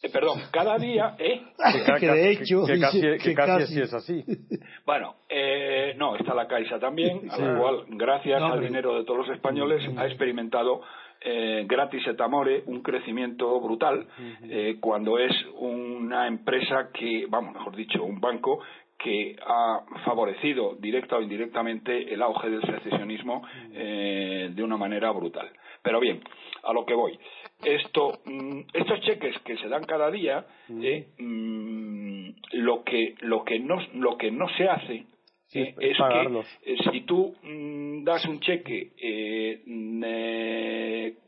[0.04, 1.42] Eh, perdón, cada día, ¿eh?
[1.58, 3.74] ca- que de hecho, que, casi, dice que que casi casi.
[3.74, 4.24] sí es así.
[4.86, 7.42] Bueno, eh, no, está la Caixa también, a Sí.
[7.42, 10.82] la cual, gracias No, al dinero de todos los españoles, ha experimentado
[11.24, 14.08] eh, gratis et amore un crecimiento brutal
[14.50, 18.60] eh, cuando es una empresa que, vamos, mejor dicho, un banco
[18.98, 25.48] que ha favorecido directa o indirectamente el auge del secesionismo eh, de una manera brutal.
[25.84, 26.22] Pero bien,
[26.64, 27.18] a lo que voy.
[27.64, 30.46] Esto, mm, estos cheques que se dan cada día,
[30.82, 35.06] eh, mm, lo que lo que no lo que no se hace
[35.48, 36.46] Sí, eh, es pagarlos.
[36.64, 39.62] que eh, si tú mm, das un cheque, eh,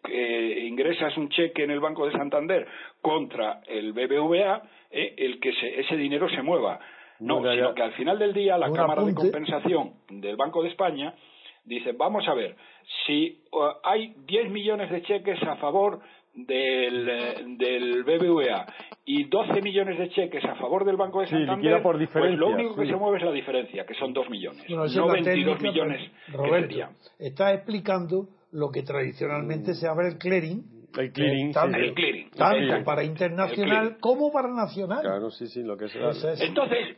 [0.03, 2.65] que ingresas un cheque en el Banco de Santander
[3.01, 6.79] contra el BBVA, eh, el que se- ese dinero se mueva.
[7.19, 9.13] No, sino que al final del día la Cámara de.
[9.13, 11.13] Compensación del Banco de España
[11.65, 12.55] dice, vamos a ver,
[13.05, 13.41] si
[13.83, 15.99] hay 10 millones de cheques a favor
[16.33, 18.65] del, eh, del BBVA
[19.05, 22.47] y 12 millones de cheques a favor del Banco de Sí, Santander, por pues lo
[22.49, 22.91] único que sí.
[22.91, 25.61] se mueve es la diferencia, que son 2 millones, Bueno, no es la 22 técnica,
[25.85, 26.89] millones que Roberto, serían.
[27.19, 30.63] está explicando lo que tradicionalmente se llama el clearing,
[30.97, 31.83] El clearing, eh, tanto, sí.
[31.85, 32.29] El clearing.
[32.31, 33.99] tanto para internacional clearing.
[33.99, 35.01] como para nacional.
[35.01, 35.95] Claro, sí, sí, lo que es.
[35.95, 36.97] Ese es- Entonces,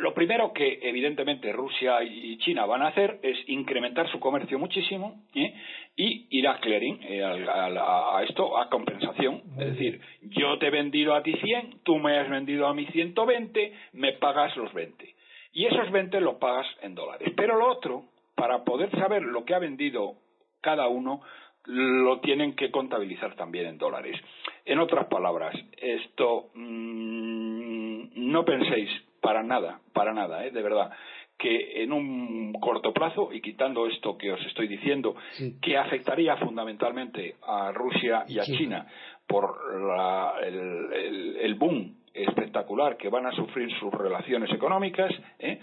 [0.00, 5.22] lo primero que evidentemente Rusia y China van a hacer es incrementar su comercio muchísimo
[5.34, 5.54] ¿eh?
[5.96, 9.42] y ir a clearing, eh, al- a, a esto, a compensación.
[9.58, 12.86] Es decir, yo te he vendido a ti 100, tú me has vendido a mí
[12.86, 15.14] 120, me pagas los 20.
[15.52, 17.32] Y esos 20 los pagas en dólares.
[17.36, 18.04] Pero lo otro,
[18.34, 20.14] para poder saber lo que ha vendido
[20.60, 21.20] cada uno,
[21.66, 24.20] lo tienen que contabilizar también en dólares.
[24.64, 28.90] En otras palabras, esto mm, no penséis
[29.24, 30.50] para nada, para nada, ¿eh?
[30.50, 30.90] de verdad,
[31.38, 35.16] que en un corto plazo, y quitando esto que os estoy diciendo,
[35.62, 38.86] que afectaría fundamentalmente a Rusia y a China,
[39.26, 39.56] por
[40.42, 45.58] el, boom espectacular que van a sufrir sus relaciones económicas, ¿eh?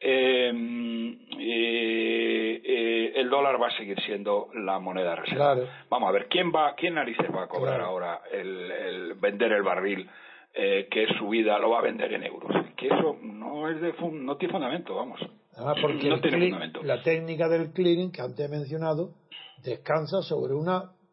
[0.00, 5.56] Em, eh, eh, el dólar va a seguir siendo la moneda reserva.
[5.90, 10.08] Vamos a ver, ¿quién va, quién narices va a cobrar ahora el, vender el barril
[10.54, 12.50] eh, que su vida lo va a vender en euros?
[12.76, 15.20] Que eso no es de no tiene fundamento, vamos.
[15.80, 16.82] porque no tiene fundamento.
[16.82, 19.14] la técnica del clearing que antes he mencionado
[19.62, 20.68] descansa sobre un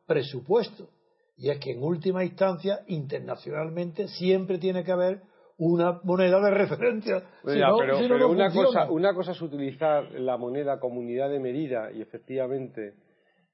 [0.06, 0.90] presupuesto
[1.38, 5.22] y es que en última instancia internacionalmente siempre tiene que haber
[5.58, 7.24] una moneda de referencia.
[7.44, 12.94] pero, una, cosa, una cosa es utilizar la moneda como unidad de medida y efectivamente,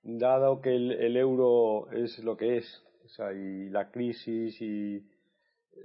[0.03, 5.01] dado que el, euro es lo que es, o sea, y la crisis y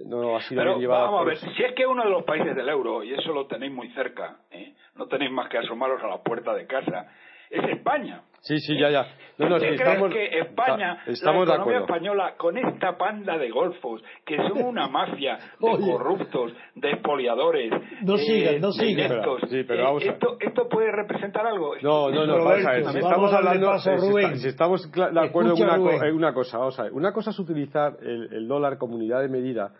[0.05, 2.69] no ha sido pero, Vamos a ver, si es que uno de los países del
[2.69, 4.73] euro, y eso lo tenéis muy cerca, ¿eh?
[4.95, 7.07] no tenéis más que asomaros a la puerta de casa,
[7.49, 8.23] es España.
[8.41, 9.07] Sí, sí, ya, ya.
[9.37, 14.37] No, no, estamos, que España, estamos la economía española, con esta panda de golfos, que
[14.37, 19.21] son una mafia de corruptos, de expoliadores, no sigan, no sigan.
[19.47, 21.75] Sí, pero eh, esto, ¿Esto puede representar algo?
[21.81, 22.85] No, no, no, vamos a ver.
[22.85, 26.93] Si estamos hablando, eh, si, estamos de acuerdo en una, una, cosa, vamos a ver.
[26.93, 29.71] Una cosa es utilizar el, el dólar como unidad de medida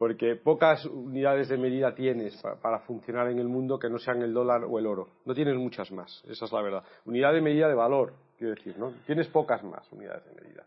[0.00, 4.32] porque pocas unidades de medida tienes para, funcionar en el mundo que no sean el
[4.32, 5.08] dólar o el oro.
[5.26, 6.82] No tienes muchas más, esa es la verdad.
[7.04, 8.94] Unidad de medida de valor, quiero decir, ¿no?
[9.04, 10.64] Tienes pocas más unidades de medida.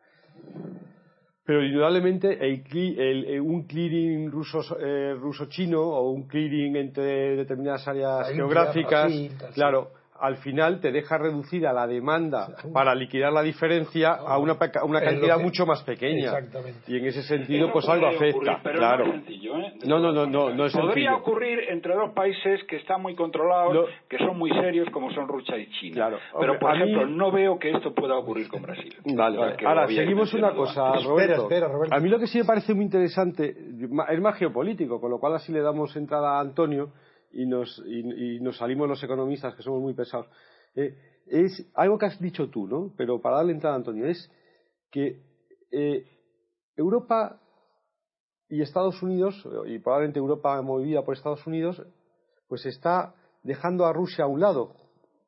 [1.43, 4.31] Pero indudablemente el, un clearing
[4.79, 9.11] eh, ruso-chino o un clearing entre determinadas áreas geográficas,
[9.55, 9.93] claro,
[10.23, 15.37] al final te deja reducida la demanda para liquidar la diferencia a una, una cantidad
[15.37, 16.37] mucho más pequeña.
[16.37, 16.79] Exactamente.
[16.87, 18.61] Y en ese sentido, pues algo afecta.
[18.61, 19.05] claro.
[19.05, 19.73] No, es sencillo, ¿eh?
[19.85, 24.17] no, no, no, no, es Podría ocurrir entre dos países que están muy controlados, que
[24.17, 25.95] son muy serios, como son Rusia y China.
[25.95, 26.17] Claro.
[26.39, 28.95] Pero, por ejemplo, no veo que esto pueda ocurrir con Brasil.
[29.13, 31.43] Vale, Ahora, seguimos una cosa, Roberto.
[31.43, 31.93] Espera, Roberto.
[31.93, 35.35] A mí lo que sí me parece muy interesante es más geopolítico, con lo cual
[35.35, 36.91] así le damos entrada a Antonio
[37.33, 40.27] y nos, y, nos salimos los economistas que somos muy pesados.
[40.75, 40.95] Eh,
[41.27, 42.93] es algo que has dicho tú, ¿no?
[42.97, 44.31] Pero para darle entrada Antonio, es
[44.91, 45.21] que
[45.71, 46.05] eh,
[46.75, 47.39] Europa
[48.49, 51.81] y Estados Unidos, y probablemente Europa movida por Estados Unidos,
[52.47, 54.75] pues está dejando a Rusia a un lado,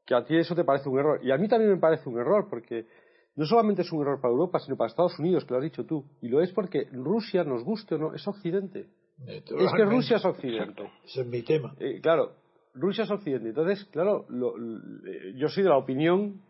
[0.05, 1.19] que a ti eso te parece un error.
[1.23, 2.87] Y a mí también me parece un error, porque
[3.35, 5.85] no solamente es un error para Europa, sino para Estados Unidos, que lo has dicho
[5.85, 6.05] tú.
[6.21, 8.89] Y lo es porque Rusia, nos guste o no, es Occidente.
[9.27, 10.91] Es que Rusia es Occidente.
[11.05, 11.75] Ese es mi tema.
[11.79, 12.33] Eh, claro,
[12.73, 13.49] Rusia es Occidente.
[13.49, 14.27] Entonces, claro,
[15.35, 16.41] yo soy de la opinión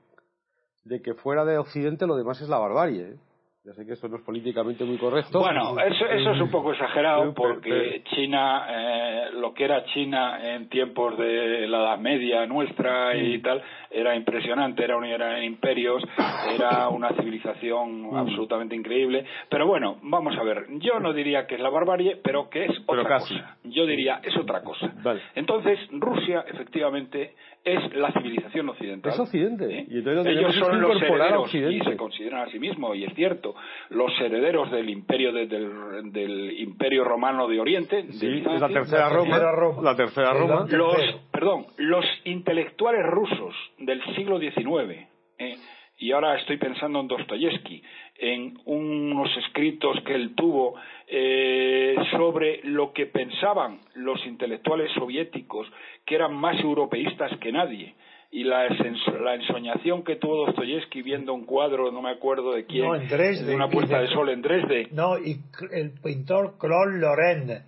[0.83, 3.11] de que fuera de Occidente lo demás es la barbarie.
[3.11, 3.15] ¿eh?
[3.65, 5.39] Ya sé que esto no es políticamente muy correcto.
[5.39, 10.69] Bueno, eso, eso es un poco exagerado porque China, eh, lo que era China en
[10.69, 16.03] tiempos de la Edad Media nuestra y tal, era impresionante, era, un, era imperios,
[16.53, 18.15] era una civilización mm.
[18.15, 19.25] absolutamente increíble.
[19.49, 22.71] Pero bueno, vamos a ver, yo no diría que es la barbarie, pero que es
[22.85, 23.57] otra cosa.
[23.63, 24.93] Yo diría, es otra cosa.
[25.33, 27.33] Entonces, Rusia, efectivamente,
[27.65, 29.11] es la civilización occidental.
[29.11, 29.65] Es Occidente.
[29.65, 29.87] ¿Eh?
[29.89, 33.55] Y Ellos son los herederos y se consideran a sí mismos, y es cierto,
[33.89, 38.05] los herederos del imperio del, imperio romano de Oriente.
[38.11, 39.81] Sí, es la tercera Roma.
[39.81, 40.67] La tercera Roma.
[40.69, 40.95] Los,
[41.31, 45.07] perdón, los intelectuales rusos del siglo XIX.
[45.39, 45.55] ¿eh?
[45.97, 47.81] y ahora estoy pensando en Dostoyevsky,
[48.17, 50.75] en unos escritos que él tuvo
[51.07, 55.67] eh, sobre lo que pensaban los intelectuales soviéticos,
[56.05, 57.95] que eran más europeístas que nadie,
[58.31, 63.07] y la, la ensoñación que tuvo Dostoyevsky viendo un cuadro, no me acuerdo de quién,
[63.07, 64.87] de una puesta de, sol en Dresde.
[64.91, 65.37] No, y
[65.71, 67.63] el pintor Claude Lorraine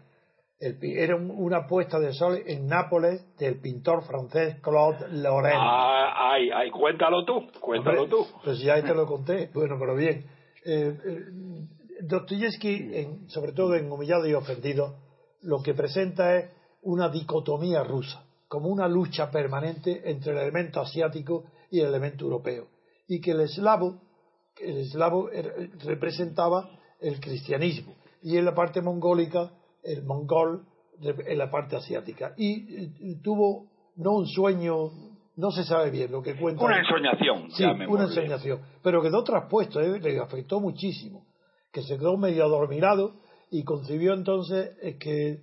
[0.59, 5.59] era una puesta de sol en Nápoles del pintor francés Claude Lorraine.
[5.59, 8.25] Ah, ay, ay, cuéntalo tú, cuéntalo tú.
[8.43, 9.49] Pues ya te lo conté.
[9.53, 10.36] Bueno, pero bien.
[10.69, 11.25] Eh, eh,
[12.01, 14.97] Dostoyevsky, sobre todo en Humillado y Ofendido,
[15.41, 16.51] lo que presenta es
[16.81, 22.67] una dicotomía rusa, como una lucha permanente entre el elemento asiático y el elemento europeo.
[23.07, 24.01] Y que el eslavo,
[24.59, 25.29] el eslavo
[25.85, 29.51] representaba el cristianismo y en la parte mongólica
[29.83, 30.67] el mongol
[31.01, 32.33] en la parte asiática.
[32.37, 34.91] Y, tuvo no un sueño,
[35.37, 36.63] no se sabe bien lo que cuenta.
[36.63, 37.51] Una ensoñación.
[37.51, 38.59] Sí, una ensoñación.
[38.83, 39.99] Pero quedó traspuesto, ¿eh?
[39.99, 41.27] le afectó muchísimo.
[41.71, 43.15] Que se quedó medio adormirado
[43.51, 45.41] y concibió entonces eh, que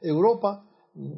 [0.00, 0.64] Europa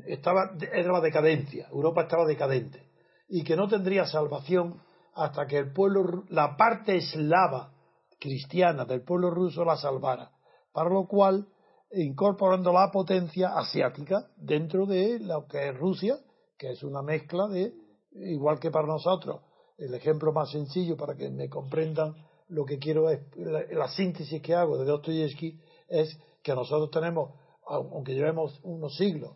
[0.06, 2.88] estaba, era la decadencia, Europa estaba decadente
[3.28, 4.80] y que no tendría salvación
[5.14, 7.72] hasta que el pueblo, la parte eslava
[8.18, 10.30] cristiana del pueblo ruso la salvara.
[10.72, 11.46] Para lo cual
[11.92, 16.16] incorporando la potencia asiática dentro de lo que es Rusia
[16.58, 17.72] que es una mezcla de,
[18.14, 19.40] igual que para nosotros,
[19.78, 22.14] el ejemplo más sencillo para que me comprendan
[22.48, 25.58] lo que quiero es, la, síntesis que hago de Dostoyevsky
[25.88, 27.30] es que nosotros tenemos,
[27.66, 29.32] aunque llevemos unos siglos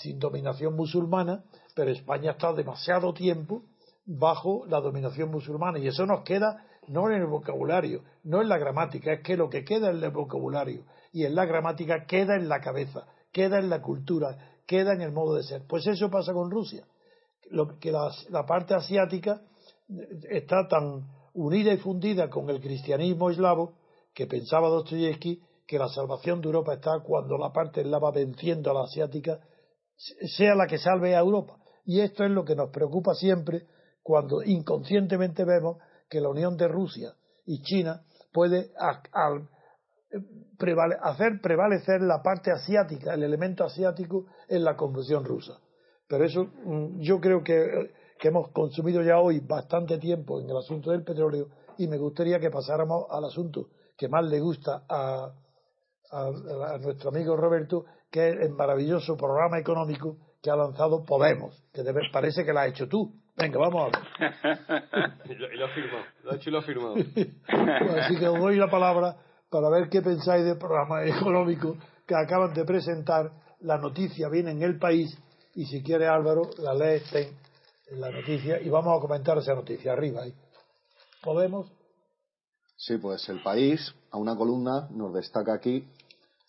[0.00, 1.44] sin dominación musulmana,
[1.74, 3.62] pero España estado demasiado tiempo
[4.04, 5.78] bajo la dominación musulmana.
[5.78, 9.48] Y eso nos queda no en el vocabulario, no en la gramática, es que lo
[9.48, 13.70] que queda en el vocabulario y en la gramática queda en la cabeza, queda en
[13.70, 15.62] la cultura, queda en el modo de ser.
[15.68, 16.84] Pues eso pasa con Rusia,
[17.50, 19.42] lo, que la, parte asiática
[20.30, 23.74] está tan unida y fundida con el cristianismo eslavo
[24.14, 28.74] que pensaba Dostoyevsky que la salvación de Europa está cuando la parte eslava venciendo a
[28.74, 29.40] la asiática
[30.36, 31.58] sea la que salve a Europa.
[31.84, 33.66] Y esto es lo que nos preocupa siempre
[34.02, 35.76] cuando inconscientemente vemos
[36.08, 37.14] que la unión de Rusia
[37.46, 38.72] y China puede
[41.02, 45.60] hacer prevalecer la parte asiática, el elemento asiático en la confusión rusa.
[46.10, 47.92] Pero eso mm, yo creo que,
[48.22, 51.46] hemos consumido ya hoy bastante tiempo en el asunto del petróleo
[51.78, 55.32] y me gustaría que pasáramos al asunto que más le gusta a,
[56.10, 61.82] a nuestro amigo Roberto, que es el maravilloso programa económico que ha lanzado Podemos, que
[62.12, 63.14] parece que lo has hecho tú.
[63.36, 65.14] Venga, vamos a ver.
[65.30, 65.66] y, lo, lo
[66.32, 66.94] ha hecho y lo ha firmado.
[68.02, 69.16] así que os doy la palabra
[69.48, 73.30] para ver qué pensáis del programa económico que acaban de presentar.
[73.60, 75.16] La noticia viene en el país
[75.54, 77.02] y si quiere Álvaro, la lee
[77.88, 80.22] en la noticia y vamos a comentar esa noticia arriba.
[80.22, 80.34] Ahí.
[81.22, 81.70] ¿Podemos?
[82.76, 85.86] Sí, pues el país, a una columna, nos destaca aquí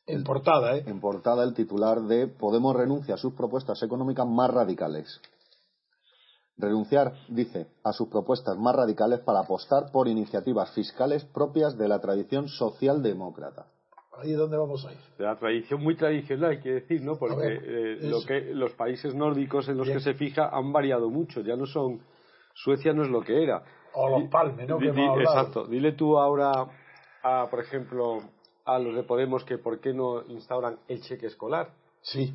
[0.07, 0.83] en portada, ¿eh?
[0.87, 5.21] En portada el titular de Podemos renuncia a sus propuestas económicas más radicales.
[6.57, 11.99] Renunciar, dice, a sus propuestas más radicales para apostar por iniciativas fiscales propias de la
[11.99, 13.67] tradición socialdemócrata.
[14.13, 14.99] Ahí es donde vamos a ir.
[15.17, 17.17] De la tradición muy tradicional, hay que decir, ¿no?
[17.17, 21.41] Porque eh, lo que, los países nórdicos en los que se fija han variado mucho.
[21.41, 22.01] Ya no son.
[22.53, 23.63] Suecia no es lo que era.
[23.93, 24.81] O los palmes, ¿no?
[24.81, 25.65] exacto.
[25.65, 26.51] Dile tú ahora,
[27.23, 28.19] a, por ejemplo,
[28.65, 31.69] a los de Podemos que por qué no instauran el cheque escolar.
[32.01, 32.33] Sí.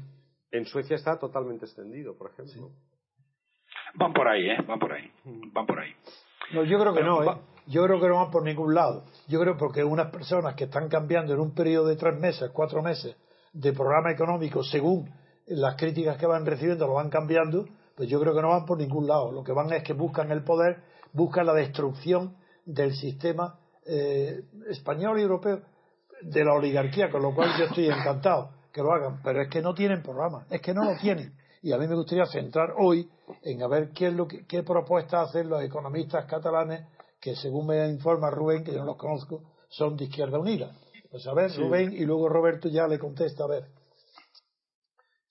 [0.50, 2.70] En Suecia está totalmente extendido, por ejemplo.
[3.94, 4.62] Van por ahí, ¿eh?
[4.66, 5.10] Van por ahí.
[5.52, 5.92] Van por ahí.
[6.52, 7.36] No, yo creo que no, ¿eh?
[7.66, 9.04] Yo creo que no van por ningún lado.
[9.26, 12.82] Yo creo porque unas personas que están cambiando en un periodo de tres meses, cuatro
[12.82, 13.16] meses,
[13.52, 15.10] de programa económico según
[15.46, 17.66] las críticas que van recibiendo lo van cambiando,
[17.96, 19.32] pues yo creo que no van por ningún lado.
[19.32, 20.82] Lo que van es que buscan el poder,
[21.12, 25.62] buscan la destrucción del sistema eh, español y europeo
[26.22, 29.62] de la oligarquía, con lo cual yo estoy encantado que lo hagan, pero es que
[29.62, 31.34] no tienen programa, es que no lo tienen.
[31.66, 33.10] Y a mí me gustaría centrar hoy
[33.42, 36.86] en a ver qué, es lo que, qué propuestas hacen los economistas catalanes
[37.20, 40.70] que, según me informa Rubén, que yo no los conozco, son de Izquierda Unida.
[41.10, 43.64] Pues a ver, Rubén, y luego Roberto ya le contesta, a ver.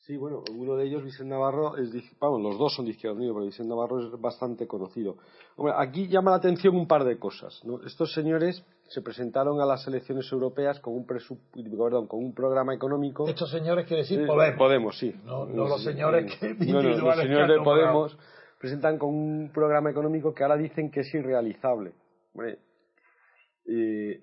[0.05, 1.89] Sí, bueno, uno de ellos, Vicente Navarro, es,
[2.19, 5.17] vamos, los dos son de Izquierda Unida, pero Vicente Navarro es bastante conocido.
[5.55, 7.59] Hombre, aquí llama la atención un par de cosas.
[7.87, 13.27] Estos señores se presentaron a las elecciones europeas con un, perdón, con un programa económico.
[13.27, 14.57] Estos señores quiere decir Podemos.
[14.59, 15.11] Podemos, sí.
[15.25, 18.15] No, los señores que no, no, los señores de Podemos
[18.59, 21.93] presentan con un programa económico que ahora dicen que es irrealizable.
[22.35, 22.59] Hombre,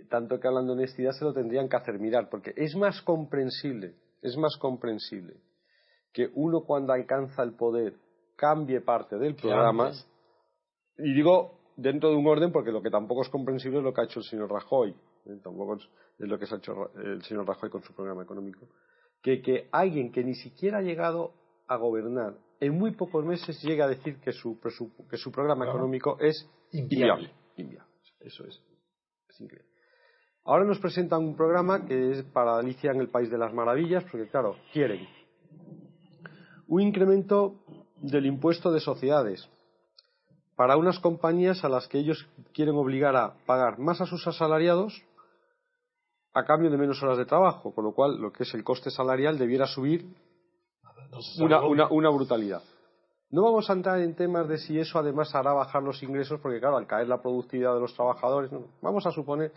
[0.09, 3.97] tanto que hablando de honestidad se lo tendrían que hacer mirar, porque es más comprensible,
[4.23, 5.35] es más comprensible
[6.13, 7.95] que uno cuando alcanza el poder
[8.37, 9.91] cambie parte del programa.
[10.99, 14.03] Y digo dentro de un orden porque lo que tampoco es comprensible es lo que
[14.03, 14.91] ha hecho el señor Rajoy.
[14.91, 15.41] ¿eh?
[15.43, 15.89] Tampoco es,
[16.19, 18.69] lo que ha hecho el señor Rajoy con su programa económico.
[19.23, 21.33] Que, que alguien que ni siquiera ha llegado
[21.69, 24.61] a gobernar en muy pocos meses llega a decir que su,
[25.11, 27.31] que su programa económico es inviable.
[27.57, 27.91] inviable.
[28.21, 28.63] Eso es.
[29.29, 29.69] Es increíble.
[30.45, 34.05] Ahora nos presentan un programa que es para Alicia en el País de las Maravillas,
[34.05, 35.07] porque claro, quieren
[36.73, 37.57] un incremento
[38.01, 39.47] del impuesto de sociedades
[40.57, 45.03] para unas compañías a las que ellos quieren obligar a pagar más a sus asalariados
[46.33, 48.91] a cambio de menos horas de trabajo, con lo cual lo que es el coste
[48.91, 50.07] salarial debiera subir
[51.41, 52.63] una, brutalidad.
[53.29, 56.59] No vamos a entrar en temas de si eso además hará bajar los ingresos, porque
[56.59, 58.51] claro, al caer la productividad de los trabajadores,
[58.81, 59.53] vamos a suponer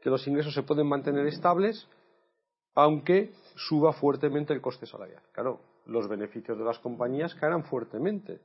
[0.00, 1.88] que los ingresos se pueden mantener estables,
[2.76, 5.22] aunque suba fuertemente el coste salarial.
[5.32, 8.40] Claro, los beneficios de las compañías caerán fuertemente.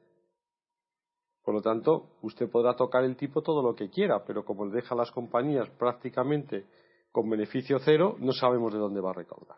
[1.43, 4.93] Por lo tanto, usted podrá tocar el tipo todo lo que quiera, pero como deja
[4.93, 6.65] a las compañías prácticamente
[7.11, 9.57] con beneficio cero, no sabemos de dónde va a recaudar.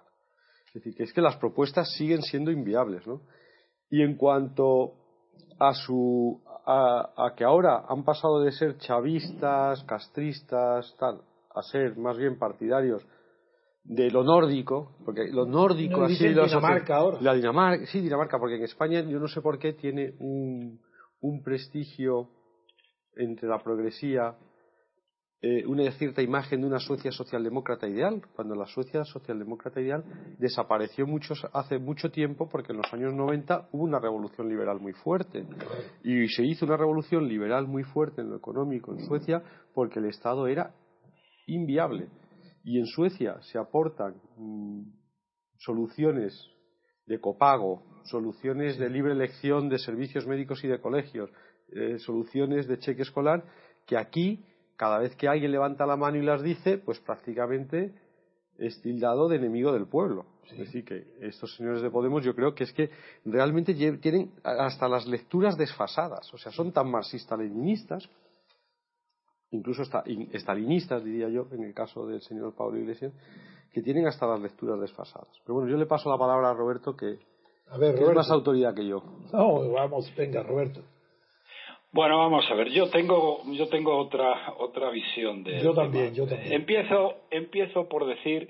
[0.67, 3.21] Es decir, que es que las propuestas siguen siendo inviables, ¿no?
[3.89, 4.93] Y en cuanto
[5.59, 11.21] a su a, que ahora han pasado de ser chavistas, castristas, tal,
[11.53, 13.05] a ser más bien partidarios
[13.83, 17.17] de lo nórdico, porque lo nórdico No, ha dicen sido Dinamarca ahora.
[17.21, 20.79] La Dinamarca, sí, Dinamarca, porque en España yo no sé por qué tiene un,
[21.21, 22.29] un prestigio
[23.15, 24.35] entre la progresía,
[25.41, 30.03] eh, una cierta imagen de una Suecia socialdemócrata ideal, cuando la Suecia socialdemócrata ideal
[30.37, 34.93] desapareció muchos, hace mucho tiempo porque en los años 90 hubo una revolución liberal muy
[34.93, 35.45] fuerte.
[36.03, 39.41] Y se hizo una revolución liberal muy fuerte en lo económico en Suecia
[39.73, 40.75] porque el Estado era
[41.47, 42.07] inviable.
[42.63, 44.83] Y en Suecia se aportan mm,
[45.57, 46.49] soluciones
[47.05, 51.29] de copago, soluciones de libre elección de servicios médicos y de colegios,
[51.71, 53.43] eh, soluciones de cheque escolar,
[53.85, 54.45] que aquí,
[54.75, 57.93] cada vez que alguien levanta la mano y las dice, pues prácticamente
[58.57, 60.25] es tildado de enemigo del pueblo.
[60.51, 62.89] Es decir, que estos señores de Podemos yo creo que es que
[63.25, 66.31] realmente tienen hasta las lecturas desfasadas.
[66.33, 68.09] O sea, son tan marxista-leninistas,
[69.51, 73.13] incluso esta- in- estalinistas, diría yo, en el caso del señor Pablo Iglesias,
[73.73, 75.29] que tienen hasta las lecturas desfasadas.
[75.45, 77.17] Pero bueno, yo le paso la palabra a Roberto, que,
[77.69, 79.01] A ver, que es más autoridad que yo.
[79.31, 80.81] No, vamos, venga, Roberto.
[81.93, 85.61] Bueno, vamos a ver, yo tengo, yo tengo otra, otra visión de.
[85.61, 86.53] Yo también, yo también.
[86.53, 88.49] Empiezo, empiezo por decir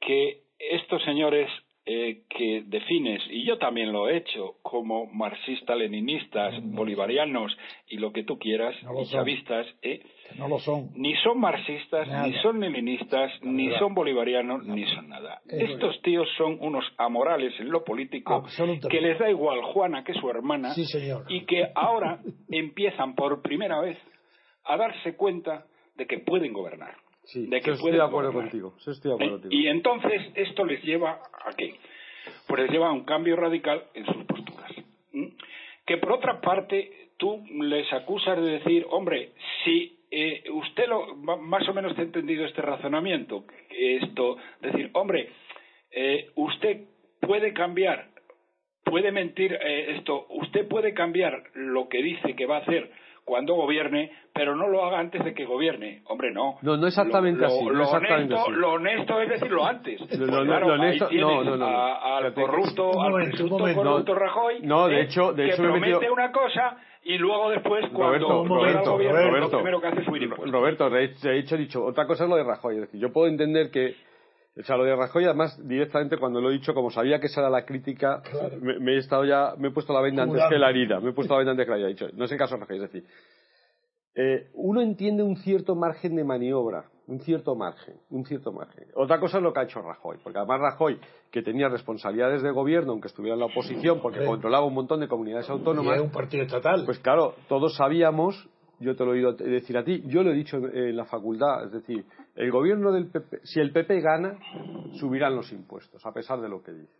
[0.00, 1.50] que estos señores
[1.84, 7.56] eh, que defines, y yo también lo he hecho, como marxista-leninistas, bolivarianos
[7.88, 10.00] y lo que tú quieras, No y chavistas, eh,
[10.32, 10.90] Que no lo son.
[10.94, 12.26] ni son marxistas, Nada.
[12.26, 15.40] ni son leninistas, ni son bolivarianos, ni son nada.
[15.48, 18.44] Eso Estos tíos son unos amorales en lo político,
[18.88, 21.24] que les da igual Juana que su hermana, Sí, señor.
[21.28, 22.20] y que ahora
[22.50, 23.98] empiezan por primera vez
[24.64, 25.64] a darse cuenta
[25.96, 26.94] de que pueden gobernar.
[27.24, 28.50] Sí, de que estoy pueden de acuerdo gobernar.
[28.50, 28.74] contigo.
[28.78, 29.40] eso estoy de acuerdo ¿Eh?
[29.42, 29.62] contigo.
[29.62, 31.12] Y entonces esto les lleva
[31.44, 31.74] a qué?
[32.48, 34.70] Pues les lleva a un cambio radical en sus posturas.
[35.86, 39.32] Que por otra parte tú les acusas de decir, hombre,
[39.64, 45.30] si eh, usted lo, más o menos ha entendido este razonamiento, esto, decir, hombre,
[45.92, 46.82] eh, usted
[47.20, 48.08] puede cambiar,
[48.84, 52.90] puede mentir eh, esto, usted puede cambiar lo que dice que va a hacer
[53.24, 56.02] cuando gobierne, pero no lo haga antes de que gobierne.
[56.06, 56.56] Hombre, no.
[56.62, 58.60] No, no exactamente Lo- así, lo- no lo exactamente honesto- así.
[58.60, 60.18] Lo honesto es decirlo antes.
[60.18, 63.58] Lo- lo- claro, lo honesto- ahí tienes no, no, no, a- al corrupto, al presunto
[63.74, 65.02] corrupto Rajoy, No, de ¿eh?
[65.04, 68.44] hecho- de que hecho me he promete metido- una cosa y luego después cuando Roberto,
[68.54, 70.50] Roberto, gobierno, Roberto, lo primero que hace es subir impuestos.
[70.50, 72.74] Roberto, de hecho he dicho, otra cosa es lo de Rajoy.
[72.76, 73.94] Es decir, yo puedo entender que,
[74.58, 77.40] o sea, lo de Rajoy, además, directamente cuando lo he dicho, como sabía que esa
[77.40, 78.56] era la crítica, Claro.
[78.60, 81.10] me, me he estado ya, me he puesto la venda antes que la herida, me
[81.10, 81.88] he puesto la venda antes que la herida.
[81.88, 83.04] He dicho, no es el caso de Rajoy, es decir,
[84.14, 88.88] eh, uno entiende un cierto margen de maniobra, un cierto margen, un cierto margen.
[88.96, 90.98] Otra cosa es lo que ha hecho Rajoy, porque además Rajoy,
[91.30, 94.26] que tenía responsabilidades de gobierno, aunque estuviera en la oposición, porque Sí.
[94.26, 96.84] controlaba un montón de comunidades Y autónomas, un partido estatal.
[96.84, 98.48] pues claro, todos sabíamos,
[98.80, 101.66] yo te lo he oído decir a ti, yo lo he dicho en la facultad,
[101.66, 102.04] es decir,
[102.36, 104.38] el gobierno del PP, si el PP gana,
[104.98, 106.94] subirán los impuestos, a pesar de lo que dice.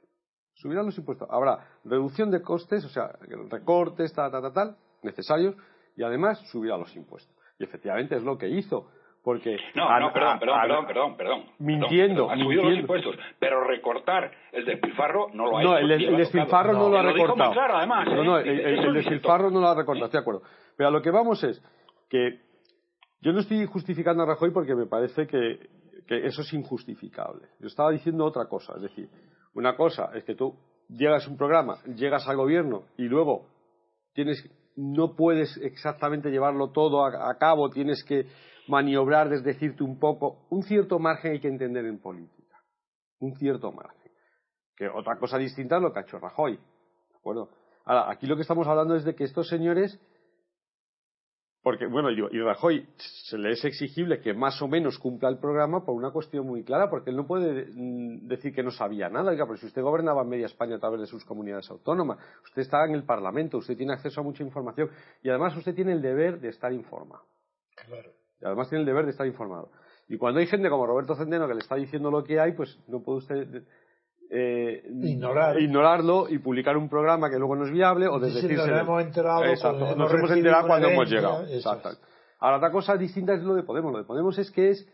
[0.55, 1.29] Subirán los impuestos.
[1.31, 3.13] Habrá reducción de costes, o sea,
[3.51, 5.55] recortes, tal, tal, tal, tal, necesarios,
[5.97, 7.35] y además subirá los impuestos.
[7.59, 8.91] Y efectivamente es lo que hizo,
[9.25, 9.57] porque...
[9.75, 11.45] No, a- no, perdón, perdón, a- perdón, perdón, perdón.
[11.59, 15.85] Mintiendo, Perdón, Ha subido los impuestos, pero recortar el despilfarro no lo ha No, hecho.
[15.87, 17.53] el, el despilfarro no lo ha Lo recortado.
[17.53, 18.25] claro, además, No, ¿eh?
[18.25, 20.09] no, el, Dice, el- el despilfarro no lo ha recortado, ¿Eh?
[20.09, 20.43] estoy de acuerdo.
[20.77, 21.63] Pero a lo que vamos es
[22.11, 22.41] que
[23.21, 25.69] yo no estoy justificando a Rajoy porque me parece que,
[26.07, 27.49] que eso es injustificable.
[27.59, 29.09] Yo estaba diciendo otra cosa, es decir,
[29.55, 30.55] una cosa es que tú
[30.89, 33.47] llegas a un programa, llegas al gobierno y luego
[34.13, 34.43] tienes
[34.77, 38.27] no puedes exactamente llevarlo todo a, cabo, tienes que
[38.69, 40.47] maniobrar, desdecirte un poco.
[40.51, 42.57] Un cierto margen hay que entender en política.
[43.19, 44.11] Un cierto margen.
[44.77, 46.57] Que otra cosa distinta es lo que ha hecho Rajoy.
[46.57, 47.51] ¿De acuerdo?
[47.85, 50.01] Ahora, aquí lo que estamos hablando es de que estos señores.
[51.63, 55.85] Porque, bueno, y Rajoy se le es exigible que más o menos cumpla el programa
[55.85, 59.31] por una cuestión muy clara, porque él no puede mm, decir que no sabía nada.
[59.31, 62.87] Oiga, pero si usted gobernaba media España a través de sus comunidades autónomas, usted está
[62.87, 64.89] en el Parlamento, usted tiene acceso a mucha información
[65.23, 67.25] y además usted tiene el deber de estar informado.
[67.87, 68.11] Claro.
[68.41, 69.71] Y además tiene el deber de estar informado.
[70.09, 72.79] Y cuando hay gente como Roberto Centeno que le está diciendo lo que hay, pues
[72.89, 73.65] no puede usted
[74.31, 75.61] eh, Ignorar.
[75.61, 78.57] ignorarlo y publicar un programa que luego no es viable o desdecirse.
[78.69, 81.43] nos hemos enterado, Exacto, nos hemos enterado cuando hemos llegado.
[81.45, 81.89] eso Exacto.
[81.91, 82.01] es.
[82.39, 83.93] Ahora, otra cosa distinta es lo de Podemos.
[83.93, 84.89] Lo de Podemos es que es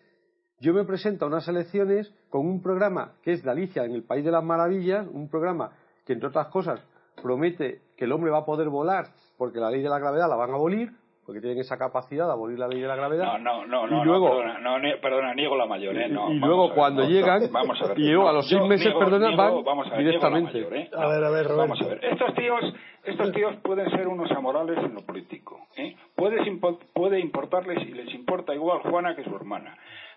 [0.58, 4.04] yo me presento a unas elecciones con un programa que es de Alicia en el
[4.04, 5.72] País de las Maravillas, un programa
[6.06, 6.80] que, entre otras cosas,
[7.22, 10.36] promete que el hombre va a poder volar porque la ley de la gravedad la
[10.36, 10.92] van a abolir,
[11.26, 13.38] porque tienen esa capacidad de abolir la ley de la gravedad.
[13.38, 16.08] No, no, no, Y no, luego- no, perdona, no, ne- perdona, niego la mayor, ¿eh?
[16.08, 18.48] No, y luego ver, cuando llegan, no, vamos a ver, y luego no, a los
[18.48, 20.52] seis meses, niego- perdona, niego- van vamos a ver, directamente.
[20.52, 20.90] mayor, ¿eh?
[20.96, 21.56] A ver, a ver, Roberto.
[21.56, 22.74] Vamos a ver, estos tíos,
[23.04, 25.96] estos tíos pueden ser unos amorales en lo político, ¿eh?
[26.14, 29.76] Puedes impo- puede importarles y les importa igual Juana que su hermana.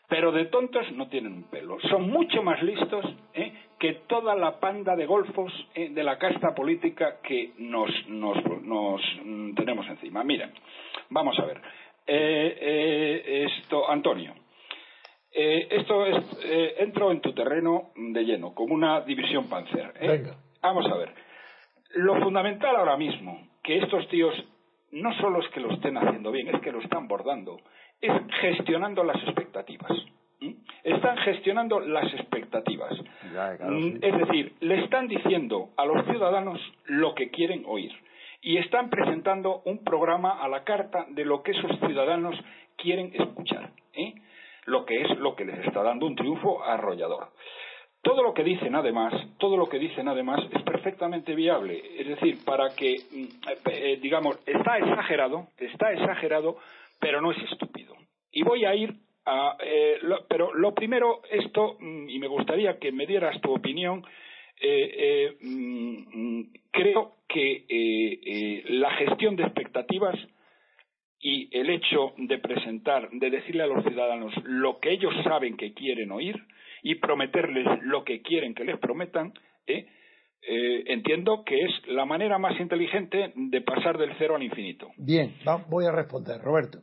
[0.09, 1.79] Pero de tontos no tienen un pelo.
[1.81, 3.05] Son mucho más listos
[3.35, 3.53] ¿eh?
[3.77, 5.89] que toda la panda de golfos ¿eh?
[5.89, 10.23] de la casta política que nos, nos, nos mm, tenemos encima.
[10.23, 10.51] Mira,
[11.11, 11.61] vamos a ver.
[12.07, 14.33] Eh, esto, Antonio.
[15.31, 16.17] esto es,
[16.79, 19.93] entro en tu terreno de lleno, como una división panzer.
[20.01, 20.35] Venga.
[20.59, 21.13] Vamos a ver.
[21.93, 24.33] Lo fundamental ahora mismo, que estos tíos
[24.91, 27.59] no solo es que lo estén haciendo bien, es que lo están bordando
[28.01, 29.91] es gestionando las expectativas.
[30.83, 32.93] Están gestionando las expectativas.
[34.01, 37.91] Es decir, le están diciendo a los ciudadanos lo que quieren oír
[38.41, 42.35] y están presentando un programa a la carta de lo que esos ciudadanos
[42.77, 44.13] quieren escuchar, ¿eh?
[44.65, 47.27] lo que es lo que les está dando un triunfo arrollador.
[48.01, 52.37] Todo lo que dicen además, todo lo que dicen además es perfectamente viable, es decir,
[52.45, 53.25] para que mm,
[53.71, 56.57] eh, digamos, está exagerado, está exagerado
[56.99, 57.95] pero no es estúpido.
[58.31, 58.93] Y voy a ir
[59.25, 59.57] a.
[59.63, 64.03] Eh, pero lo primero, esto, mm, y me gustaría que me dieras tu opinión.
[64.61, 66.41] Eh, eh, mm,
[66.71, 70.15] creo que la gestión de expectativas
[71.21, 75.73] y el hecho de presentar, de decirle a los ciudadanos lo que ellos saben que
[75.73, 76.35] quieren oír
[76.81, 79.33] y prometerles lo que quieren que les prometan,
[80.41, 84.89] entiendo que es la manera más inteligente de pasar del cero al infinito.
[84.97, 85.35] Bien,
[85.69, 86.79] voy a responder, Roberto.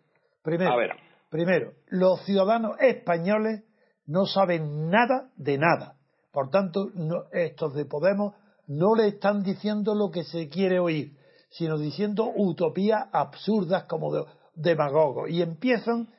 [0.47, 0.95] Primero,
[1.29, 3.65] primero, los ciudadanos españoles
[4.07, 5.97] no saben nada de nada.
[6.31, 6.87] Por tanto,
[7.33, 8.35] estos de Podemos
[8.69, 11.17] no le están diciendo lo que se quiere oír,
[11.51, 14.23] sino diciendo utopías absurdas como de,
[14.55, 15.29] demagogos.
[15.31, 16.11] Y empiezan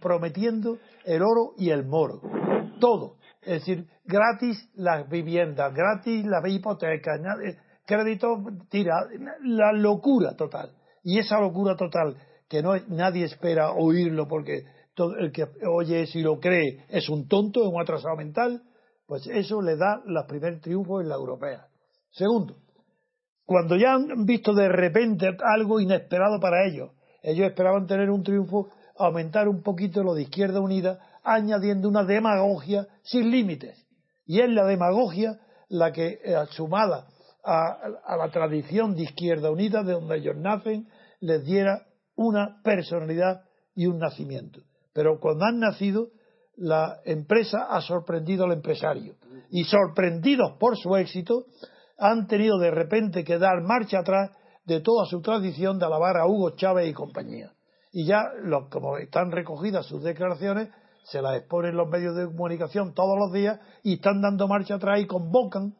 [0.00, 2.20] prometiendo el oro y el moro.
[2.78, 3.16] Todo.
[3.42, 7.20] Es decir, gratis las viviendas, gratis las hipotecas,
[7.84, 8.94] crédito, tira,
[9.42, 10.70] la locura total.
[11.02, 12.14] Y esa locura total
[12.50, 17.28] que no nadie espera oírlo porque todo el que oye y lo cree es un
[17.28, 18.60] tonto, es un atrasado mental,
[19.06, 21.68] pues eso le da el primer triunfo en la europea.
[22.10, 22.56] Segundo,
[23.46, 26.90] cuando ya han visto de repente algo inesperado para ellos,
[27.22, 32.88] ellos esperaban tener un triunfo, aumentar un poquito lo de Izquierda Unida, añadiendo una demagogia
[33.02, 33.86] sin límites.
[34.26, 35.38] Y es la demagogia
[35.68, 37.06] la que, eh, sumada
[37.44, 40.88] a, a la tradición de Izquierda Unida, de donde ellos nacen,
[41.20, 41.86] les diera
[42.20, 43.44] una personalidad
[43.74, 44.60] y un nacimiento.
[44.92, 46.08] Pero cuando han nacido,
[46.54, 49.14] la empresa ha sorprendido al empresario.
[49.50, 51.46] Y sorprendidos por su éxito,
[51.96, 54.32] han tenido de repente que dar marcha atrás
[54.66, 57.52] de toda su tradición de alabar a Hugo Chávez y compañía.
[57.90, 58.20] Y ya,
[58.70, 60.68] como están recogidas sus declaraciones,
[61.04, 65.00] se las exponen los medios de comunicación todos los días y están dando marcha atrás
[65.00, 65.74] y convocan,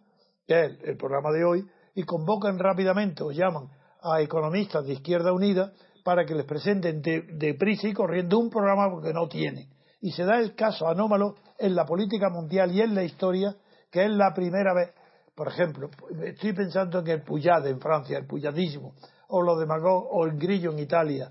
[0.46, 3.68] que es el programa de hoy, y convocan rápidamente o llaman
[4.02, 5.72] a economistas de Izquierda Unida
[6.04, 9.68] para que les presenten de, prisa y corriendo un programa porque no tienen.
[10.00, 13.54] Y se da el caso anómalo en la política mundial y en la historia,
[13.90, 14.94] que es la primera vez,
[15.34, 15.90] por ejemplo,
[16.24, 18.94] estoy pensando en el Puyade en Francia, el puyadismo,
[19.28, 21.30] o lo de Magog, o el Grillo en Italia.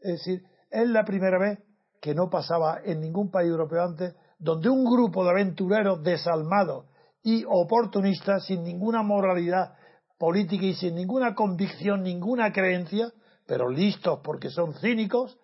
[0.00, 1.58] Es decir, es la primera vez
[2.00, 6.86] que no pasaba en ningún país europeo antes, donde un grupo de aventureros desalmados
[7.22, 9.74] y oportunistas, sin ninguna moralidad
[10.18, 13.12] política y sin ninguna convicción, ninguna creencia,
[13.46, 15.38] pero listos porque son cínicos,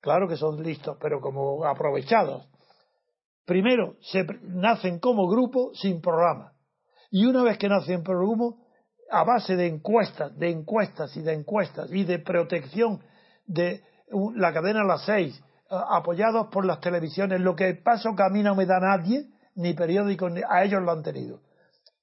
[0.00, 2.48] claro que son listos, pero como aprovechados.
[3.44, 6.52] Primero, se nacen como grupo sin programa.
[7.10, 8.58] Y una vez que nacen por grupo,
[9.10, 13.00] a base de encuestas, de encuestas y de encuestas y de protección
[13.46, 13.82] de
[14.34, 18.78] la cadena Las Seis, apoyados por las televisiones, lo que paso camino no me da
[18.80, 21.40] nadie, ni periódicos, a ellos lo han tenido.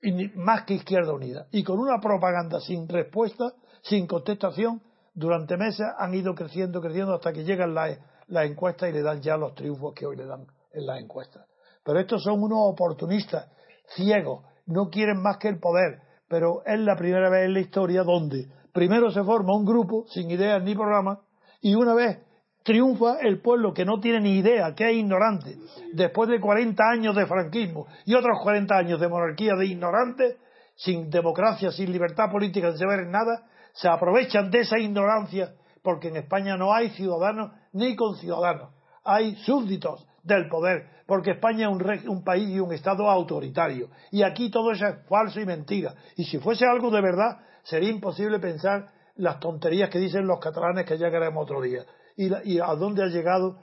[0.02, 1.48] Y más que Izquierda Unida.
[1.52, 3.54] Y con una propaganda sin respuesta,
[3.84, 4.82] sin contestación,
[5.14, 7.98] durante meses han ido creciendo, creciendo hasta que llegan las
[8.28, 11.46] la encuestas y le dan ya los triunfos que hoy le dan en las encuestas.
[11.84, 13.52] Pero estos son unos oportunistas,
[13.96, 18.04] ciegos, no quieren más que el poder, pero es la primera vez en la historia
[18.04, 21.20] donde primero se forma un grupo sin ideas ni programas
[21.62, 22.20] y una vez
[22.64, 25.58] triunfa el pueblo que no tiene ni idea, que es ignorante,
[25.94, 30.38] después de 40 años de franquismo y otros 40 años de monarquía de ignorantes,
[30.76, 36.18] sin democracia, sin libertad política, sin saber nada, se aprovechan de esa ignorancia porque en
[36.18, 38.70] España no hay ciudadanos ni conciudadanos,
[39.04, 43.90] hay súbditos del poder, porque España es un, país y un Estado autoritario.
[44.12, 45.94] Y aquí todo eso es falso y mentira.
[46.16, 50.86] Y si fuese algo de verdad, sería imposible pensar las tonterías que dicen los catalanes
[50.86, 51.86] que ya queremos otro día.
[52.16, 53.58] Y, a dónde ha llegado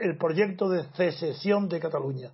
[0.00, 2.32] el proyecto de secesión de Cataluña.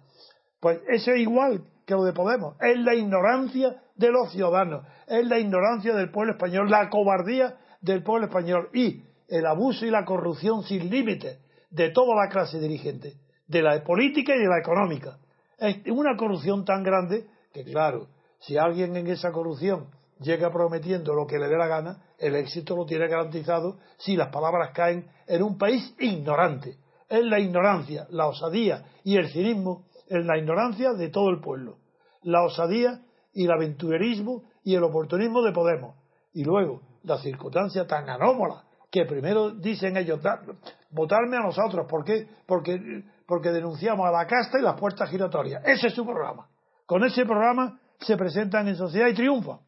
[0.58, 1.62] Pues eso es igual
[1.98, 2.56] de Podemos.
[2.60, 8.02] Es la ignorancia de los ciudadanos, es la ignorancia del pueblo español, la cobardía del
[8.02, 11.38] pueblo español y el abuso y la corrupción sin límites
[11.70, 13.14] de toda la clase dirigente,
[13.46, 15.18] de la política y de la económica.
[15.58, 19.88] Es una corrupción tan grande que, claro, si alguien en esa corrupción
[20.20, 24.28] llega prometiendo lo que le dé la gana, el éxito lo tiene garantizado si las
[24.28, 26.78] palabras caen en un país ignorante.
[27.08, 31.78] Es la ignorancia, la osadía y el cinismo, es la ignorancia de todo el pueblo.
[32.22, 33.00] La osadía
[33.32, 35.94] y el aventurerismo y el oportunismo de Podemos.
[36.32, 40.20] Y luego, la circunstancia tan anómala que primero dicen ellos,
[40.90, 41.86] votarme a nosotros.
[41.88, 42.26] ¿Por qué?
[42.44, 45.62] Porque, porque denunciamos a la casta y las puertas giratorias.
[45.64, 46.48] Ese es su programa.
[46.86, 49.60] Con ese programa se presentan en sociedad y triunfan.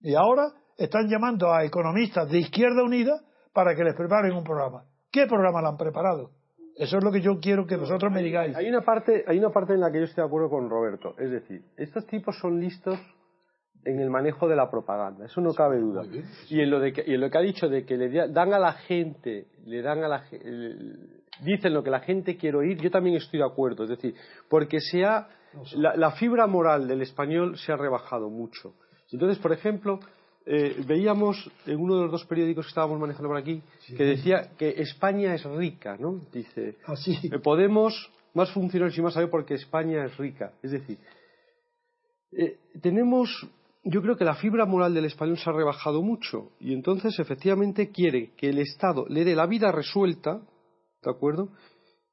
[0.00, 3.20] Y ahora están llamando a economistas de Izquierda Unida
[3.52, 4.84] para que les preparen un programa.
[5.10, 6.30] ¿Qué programa le han preparado?
[6.76, 8.56] Eso es lo que yo quiero que vosotros me digáis.
[8.56, 11.14] Hay una parte, hay una parte en la que yo estoy de acuerdo con Roberto.
[11.18, 12.98] Es decir, estos tipos son listos
[13.84, 16.04] en el manejo de la propaganda, eso no cabe duda.
[16.48, 18.52] Y en lo, de que, y en lo que ha dicho de que le dan
[18.52, 20.24] a la gente, le dan a la
[21.40, 23.84] dicen lo que la gente quiere oír, yo también estoy de acuerdo.
[23.84, 24.14] Es decir,
[24.48, 25.28] porque se ha,
[25.74, 28.74] la, la fibra moral del español se ha rebajado mucho.
[29.10, 29.98] Entonces, por ejemplo,
[30.44, 34.50] eh, veíamos en uno de los dos periódicos que estábamos manejando por aquí que decía
[34.58, 36.20] que España es rica, ¿no?
[36.32, 36.76] Dice.
[36.86, 40.52] Ah, eh, Podemos más funcionarios y más saber porque España es rica.
[40.62, 40.98] Es decir,
[42.32, 43.46] eh, tenemos,
[43.84, 47.90] yo creo que la fibra moral del español se ha rebajado mucho y entonces efectivamente
[47.90, 50.40] quiere que el Estado le dé la vida resuelta,
[51.02, 51.50] ¿de acuerdo?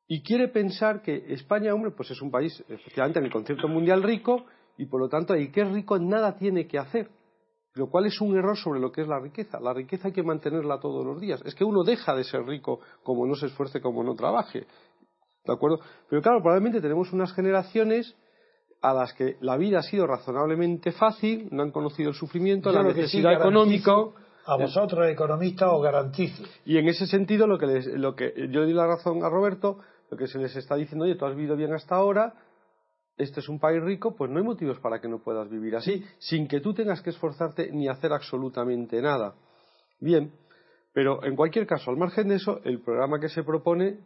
[0.08, 4.04] Y quiere pensar que España, hombre, pues es un país efectivamente en el concepto mundial
[4.04, 4.46] rico
[4.78, 7.10] y por lo tanto el que es rico nada tiene que hacer
[7.80, 9.58] lo cual es un error sobre lo que es la riqueza.
[9.62, 11.42] La riqueza hay que mantenerla todos los días.
[11.46, 14.68] Es que uno deja de ser rico como no se esfuerce, como no trabaje.
[15.46, 15.80] ¿De acuerdo?
[16.10, 18.18] Pero claro, probablemente tenemos unas generaciones
[18.82, 22.84] a las que la vida ha sido razonablemente fácil, no han conocido el sufrimiento, la
[22.84, 23.94] necesidad económica.
[24.46, 26.44] A vosotros, economistas, os garantizo.
[26.66, 27.66] Y en ese sentido, lo que,
[27.96, 29.80] lo que yo doy la razón a Roberto,
[30.12, 32.34] lo que se les está diciendo, oye, tú has vivido bien hasta ahora,
[33.20, 36.03] este es un país rico, pues no hay motivos para que no puedas vivir así,
[36.17, 39.36] sin que tú tengas que esforzarte ni hacer absolutamente nada.
[39.99, 40.32] Bien,
[40.93, 43.97] pero en cualquier caso, al margen de eso, el programa que se propone,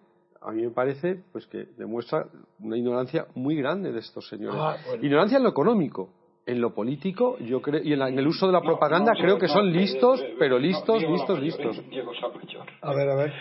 [0.42, 2.26] a mí me parece pues que demuestra
[2.60, 4.60] una ignorancia muy grande de estos señores.
[4.60, 6.10] Ah, ignorancia en lo económico.
[6.46, 9.72] En lo político, yo creo, y en, el uso de la propaganda, creo que son
[9.72, 11.82] listos, pero listos, listos, listos.
[12.82, 13.34] A ver, a ver.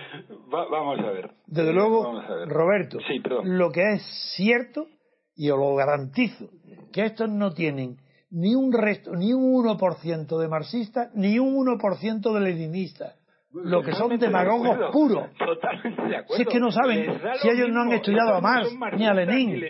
[0.49, 1.33] vamos a ver.
[1.49, 2.99] Desde luego, Roberto,
[3.43, 4.87] lo que es cierto
[5.35, 6.49] y os lo garantizo,
[6.93, 7.99] que estos no tienen
[8.31, 13.15] ni un resto, ni un 1% de marxistas, ni un 1% de leninistas.
[13.53, 15.29] Lo que son demagogos puros.
[15.37, 16.37] Totalmente de acuerdo.
[16.37, 19.63] Si es que no saben, si ellos no han estudiado a Marx, ni a Lenin.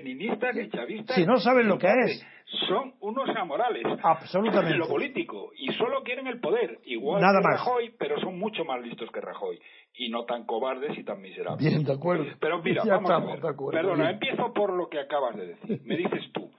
[1.09, 2.26] si no saben lo que es.
[2.68, 3.83] Son unos amorales.
[4.03, 4.74] Absolutamente.
[4.74, 5.53] En lo político.
[5.57, 6.80] Y solo quieren el poder.
[6.85, 7.61] Igual Nada que más.
[7.61, 9.59] Rajoy, pero son mucho más listos que Rajoy.
[9.95, 11.66] Y no tan cobardes y tan miserables.
[11.66, 12.26] Bien, de acuerdo.
[12.41, 13.41] Pero mira, vamos a ver.
[13.41, 15.80] Perdona, empiezo por lo que acabas de decir.
[15.85, 16.51] Me dices tú,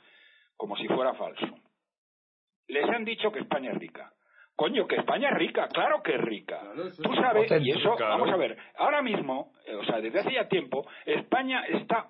[0.58, 1.46] como si fuera falso.
[2.68, 4.12] Les han dicho que España es rica.
[4.56, 6.62] Coño, que España es rica, claro que es rica.
[7.02, 10.48] Tú sabes, y eso, vamos a ver, ahora mismo, eh, o sea, desde hace ya
[10.48, 12.10] tiempo, España está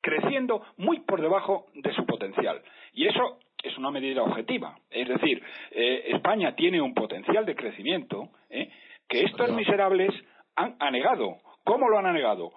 [0.00, 2.62] creciendo muy por debajo de su potencial.
[2.92, 4.78] Y eso es una medida objetiva.
[4.90, 5.42] Es decir,
[5.72, 8.70] eh, España tiene un potencial de crecimiento eh,
[9.08, 10.12] que estos miserables
[10.54, 11.38] han anegado.
[11.64, 12.52] ¿Cómo lo han anegado?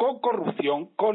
[0.00, 1.14] Con corrupción, con,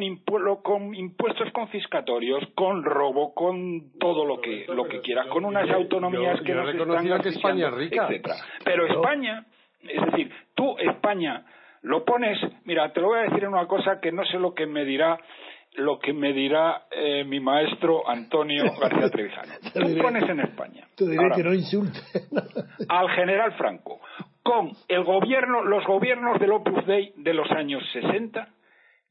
[0.62, 6.40] con impuestos confiscatorios, con robo, con todo lo que lo que quieras, con unas autonomías
[6.42, 8.04] que no están que España rica.
[8.04, 8.36] etcétera.
[8.64, 9.44] Pero España,
[9.82, 11.44] es decir, tú España
[11.82, 14.68] lo pones, mira, te lo voy a decir una cosa que no sé lo que
[14.68, 15.18] me dirá
[15.78, 19.54] lo que me dirá eh, mi maestro Antonio García Trevisano.
[19.74, 20.88] Tú pones en España.
[20.96, 22.00] Tú diré que no insulte.
[22.88, 24.00] al general Franco
[24.44, 28.48] con el gobierno, los gobiernos del Opus Dei de los años 60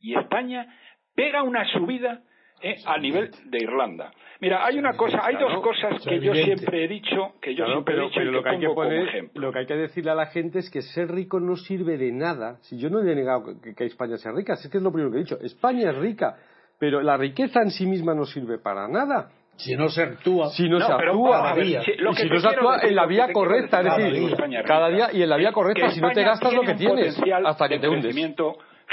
[0.05, 0.67] y España
[1.15, 2.21] pega una subida
[2.61, 4.13] eh, a nivel de Irlanda.
[4.41, 7.97] Mira, hay una cosa, hay dos cosas que yo siempre he dicho, que yo siempre
[7.97, 9.41] he dicho y que, lo que hay que poner, ejemplo.
[9.41, 12.13] Lo que hay que decirle a la gente es que ser rico no sirve de
[12.13, 12.59] nada.
[12.63, 15.19] Si yo no he negado que, España sea rica, es que es lo primero que
[15.19, 15.39] he dicho.
[15.41, 16.37] España es rica,
[16.79, 19.31] pero la riqueza en sí misma no sirve para nada.
[19.57, 23.33] Si no se actúa, si no, se actúa, si, no se actúa en la vía
[23.33, 24.37] correcta, es decir,
[24.67, 27.69] cada día y en la vía correcta, si no te gastas lo que tienes hasta
[27.69, 28.15] que te hundes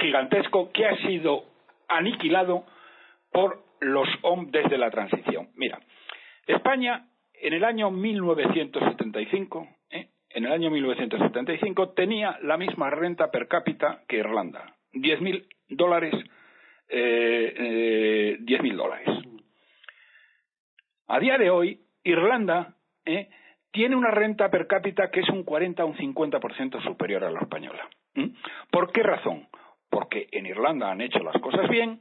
[0.01, 1.45] gigantesco que ha sido
[1.87, 2.65] aniquilado
[3.31, 5.49] por los OM desde la transición.
[5.55, 5.79] Mira,
[6.45, 7.07] España
[7.41, 10.09] en el año 1975, ¿eh?
[10.29, 16.13] en el año 1975 tenía la misma renta per cápita que Irlanda, 10.000 dólares,
[16.89, 19.09] eh, eh, dólares.
[21.07, 22.75] A día de hoy, Irlanda
[23.05, 23.29] ¿eh?
[23.71, 27.39] tiene una renta per cápita que es un 40 o un 50% superior a la
[27.39, 27.89] española.
[28.69, 29.47] ¿Por qué razón?
[29.91, 31.99] Porque en Irlanda han hecho las cosas bien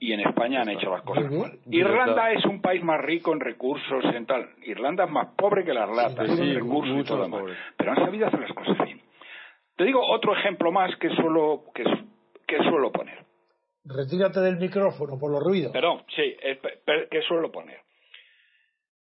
[0.00, 1.58] y en España han hecho las cosas mal.
[1.70, 4.50] Irlanda es un país más rico en recursos, en tal.
[4.64, 7.42] Irlanda es más pobre que las latas Sí, en recursos y todo más.
[7.76, 9.00] Pero han sabido hacer las cosas bien.
[9.76, 11.84] Te digo otro ejemplo más que suelo, que,
[12.46, 13.24] que suelo poner.
[13.84, 15.70] Retírate del micrófono por los ruidos.
[15.72, 16.36] Perdón, sí,
[17.10, 17.80] que suelo poner.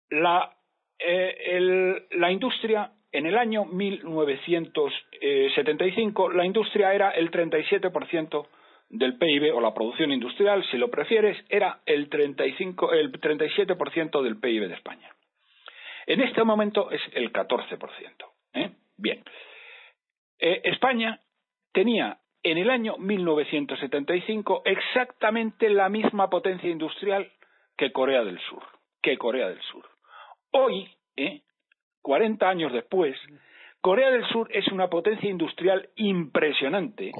[0.10, 0.52] La,
[1.00, 8.48] eh, el- la industria, en el año 1975, la industria era el 37%
[8.90, 14.38] del PIB, o la producción industrial, si lo prefieres, era el, 35, el 37% del
[14.40, 15.10] PIB de España.
[16.08, 17.80] En este momento es el 14%.
[18.54, 18.72] ¿eh?
[18.98, 19.24] Bien.
[20.40, 21.20] Eh, España
[21.72, 27.32] tenía en el año 1975 exactamente la misma potencia industrial
[27.78, 28.64] que Corea del Sur,
[29.02, 29.86] que Corea del Sur.
[30.52, 31.42] Hoy, ¿eh?
[32.02, 33.16] 40 años después,
[33.82, 37.12] Corea del Sur es una potencia industrial impresionante,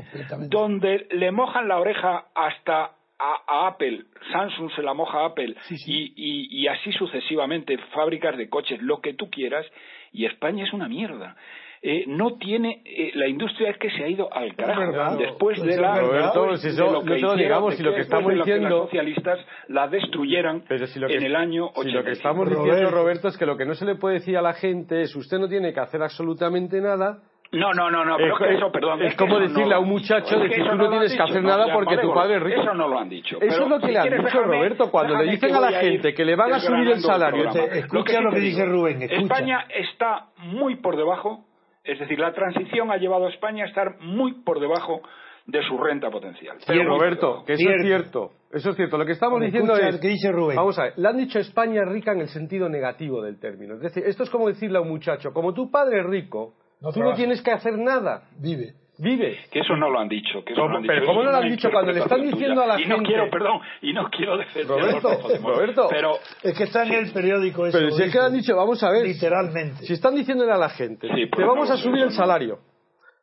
[0.50, 5.56] donde le mojan la oreja hasta a, a Apple, Samsung se la moja a Apple
[5.64, 5.92] Sí, sí.
[5.94, 9.66] Y, y- y así sucesivamente, fábricas de coches, lo que tú quieras,
[10.14, 11.36] y España es una mierda.
[11.82, 15.18] Eh, no tiene, eh, la industria es que se ha ido al carajo verdad.
[15.18, 18.52] después de la Roberto, si de lo que digamos, si lo que estamos lo que
[18.52, 21.98] diciendo- las socialistas la destruyeran Pero si lo que, en el año si 85.
[22.00, 22.64] lo que estamos Roberto.
[22.66, 25.16] diciendo, Roberto, es que lo que no se le puede decir a la gente es
[25.16, 27.20] usted no tiene que hacer absolutamente nada.
[27.52, 29.02] No, no, no, no, pero Es- que eso, perdón.
[29.02, 31.14] es que como decirle no a un muchacho de Es que tú no tienes que
[31.14, 32.62] dicho, hacer no, nada ya, porque tu padre es rico.
[32.62, 33.38] Eso no lo han dicho.
[33.38, 35.56] Eso pero es lo que si le han dicho, dejarme- Roberto, cuando le dicen que
[35.56, 37.50] a la gente que le van a subir el salario.
[37.50, 39.22] escucha lo que dice Rubén, escucha.
[39.24, 41.46] España está muy por debajo,
[41.92, 45.02] es decir, la transición ha llevado a España a estar muy por debajo
[45.46, 46.58] de su renta potencial.
[46.66, 48.32] Pero Roberto, que eso es Cierto.
[48.52, 48.98] Eso es cierto.
[48.98, 50.00] Lo que estamos diciendo es.
[50.00, 50.56] que dice Rubén.
[50.56, 53.76] Vamos a ver, le han dicho España es rica en el sentido negativo del término.
[53.76, 56.92] Es decir, esto es como decirle a un muchacho, como tu padre es rico, No
[56.92, 58.28] tú no tienes que hacer nada.
[58.40, 58.74] Vive.
[59.02, 59.40] Vive.
[59.50, 60.44] Que eso no lo han dicho.
[60.44, 60.68] Que eso ¿Cómo?
[60.68, 60.94] no lo han dicho.
[60.94, 62.82] Pero ¿cómo no lo han dicho cuando le están diciendo a la.
[62.82, 65.10] Y no gente- quiero, perdón, y no quiero defender Roberto.
[65.42, 65.88] Roberto.
[65.90, 66.12] Pero
[66.44, 67.78] Es que está en el periódico eso.
[67.78, 69.06] Pero si es que le han dicho, vamos a ver.
[69.06, 69.86] Literalmente.
[69.86, 72.12] Si están diciéndole a la gente, Sí, te vamos no, a subir el no.
[72.12, 72.60] salario,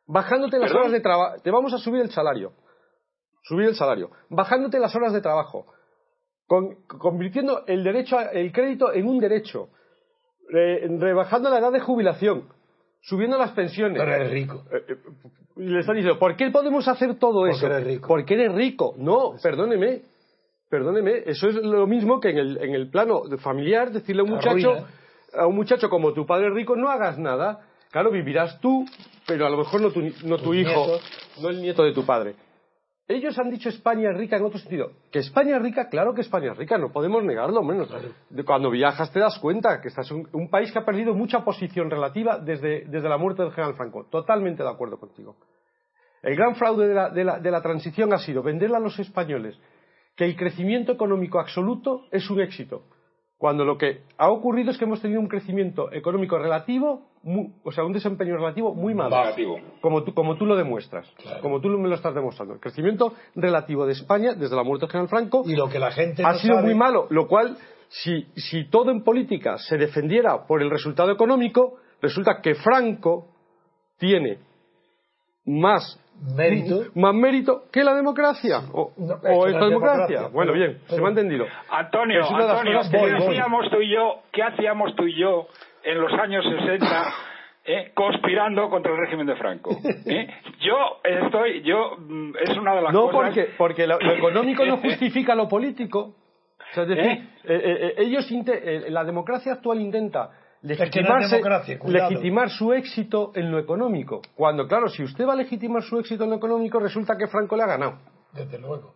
[0.07, 0.81] bajándote las ¿Perdón?
[0.81, 2.53] horas de trabajo, te vamos a subir el salario,
[3.43, 5.67] subir el salario, bajándote las horas de trabajo,
[6.47, 9.69] con- convirtiendo el derecho, a- el crédito en un derecho,
[10.49, 12.47] re- rebajando la edad de jubilación,
[13.07, 13.97] subiendo las pensiones.
[13.97, 14.63] Pero eres rico.
[14.71, 14.95] Eh, eh,
[15.57, 17.65] y le están diciendo, ¿por qué podemos hacer todo Porque eso?
[17.67, 18.07] eres rico.
[18.07, 18.93] Porque eres rico.
[18.97, 20.01] No, perdóneme.
[20.69, 24.31] Perdóneme, eso es lo mismo que en el, en el plano familiar, decirle a un
[24.31, 24.87] muchacho, ruina.
[25.33, 27.61] a un muchacho como tu padre es rico, no hagas nada.
[27.89, 28.85] Claro, vivirás tú,
[29.25, 31.01] pero a lo mejor no tu, no tu hijo, nietos.
[31.41, 32.35] no el nieto de tu padre.
[33.09, 34.91] Ellos han dicho España es rica en otro sentido.
[35.11, 37.89] Que España es rica, claro que España es rica, no podemos negarlo, menos.
[38.45, 42.37] Cuando viajas te das cuenta que estás un país que ha perdido mucha posición relativa
[42.37, 44.05] desde, desde la muerte del general Franco.
[44.09, 45.37] Totalmente de acuerdo contigo.
[46.21, 48.99] El gran fraude de la, de la- de la transición ha sido venderle a los
[48.99, 49.57] españoles
[50.17, 52.83] que el crecimiento económico absoluto es un éxito.
[53.37, 57.71] Cuando lo que ha ocurrido es que hemos tenido un crecimiento económico relativo, mu- o
[57.71, 59.15] sea, un desempeño relativo muy malo.
[59.15, 59.59] Negativo.
[59.81, 61.07] Como tú, como tú lo demuestras,
[61.41, 62.53] como tú me lo estás demostrando.
[62.55, 65.91] El crecimiento relativo de España desde la muerte del general Franco Y lo que la
[65.91, 67.57] gente ha no sido sabe- muy malo, lo cual,
[67.89, 73.27] si, si todo en política se defendiera por el resultado económico, resulta que Franco
[73.97, 74.39] tiene
[75.45, 75.99] más
[76.35, 76.85] Mérito.
[76.95, 79.69] más mérito que la democracia o, No, es o esta democracia.
[80.07, 81.45] democracia, Bueno, pero- bien, se me ha entendido.
[81.69, 84.13] Antonio, de Antonio, ¿qué hacíamos tú y yo?
[84.31, 85.45] ¿Qué hacíamos tú y yo
[85.91, 87.13] en los años 60
[87.65, 89.71] eh, conspirando contra el régimen de Franco?
[90.05, 90.27] ¿Eh?
[90.59, 93.27] Yo estoy, yo mm, es una de las No, cosas.
[93.27, 96.15] porque, porque lo, lo económico no justifica lo político.
[96.59, 97.29] O sea, es decir, ¿Eh?
[97.45, 100.31] eh, eh, eh, ellos eh, la democracia actual intenta
[100.61, 100.79] no es
[101.87, 104.21] legitimar su éxito en lo económico.
[104.35, 107.55] Cuando, claro, si usted va a legitimar su éxito en lo económico, resulta que Franco
[107.55, 107.99] le ha ganado.
[108.33, 108.93] Desde luego.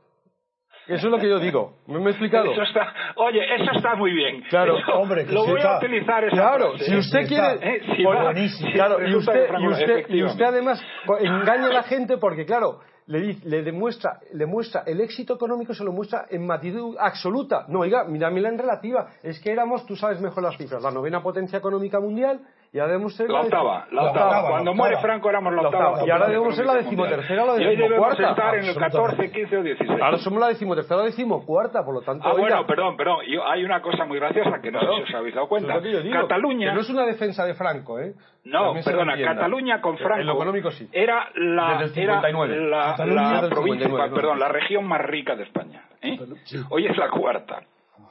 [0.87, 1.75] Eso es lo que yo digo.
[1.87, 2.51] ¿Me me he explicado?
[2.51, 4.41] Eso está, oye, eso está muy bien.
[4.49, 5.75] Claro, Eso- hombre, que lo sí voy está.
[5.75, 7.47] a utilizar esa Claro, frase, si usted quiere...
[7.61, 7.81] ¿eh?
[7.95, 8.67] Si Por- va- buenísimo.
[8.69, 10.25] si Claro, y usted, Franco- y, usted, y efectivamente.
[10.31, 10.83] usted además
[11.19, 15.83] engaña a la gente porque, claro, le, le demuestra, le muestra el éxito económico, se
[15.83, 17.65] lo muestra en matitud absoluta.
[17.67, 19.07] No, oiga, míramela en relativa.
[19.23, 22.39] Es que éramos, tú sabes mejor las cifras, la novena potencia económica mundial
[22.73, 24.25] y ahora debemos ser La octava, la La octava.
[24.27, 24.97] octava, Cuando la muere.
[25.01, 25.89] Franco éramos la La octava.
[25.89, 26.07] octava.
[26.07, 27.69] Y ahora debemos ser la decimotercera o la mundial.
[27.69, 28.29] Y hoy debemos decimocuarta.
[28.45, 29.39] estar en el 14, Absolutamente.
[29.39, 30.01] 15 o 16.
[30.01, 33.17] Ahora somos la decimotercera o decimocuarta, por lo tanto, Ah, oiga, bueno, perdón, perdón.
[33.27, 35.75] Yo- hay una cosa muy graciosa que no sé si os habéis dado cuenta.
[35.77, 38.13] es digo, Cataluña, no es una defensa de Franco, ¿eh?
[38.45, 39.17] no, También perdona.
[39.21, 40.87] Cataluña con Franco En lo económico sí.
[40.93, 42.69] era la, Desde el era 59.
[42.69, 44.15] la, Cataluña la provincia, 59, ¿no?
[44.15, 45.83] perdón, la región más rica de España.
[46.01, 46.17] ¿eh?
[46.45, 46.57] Sí.
[46.69, 47.61] Hoy es la cuarta.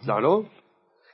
[0.04, 0.44] Claro.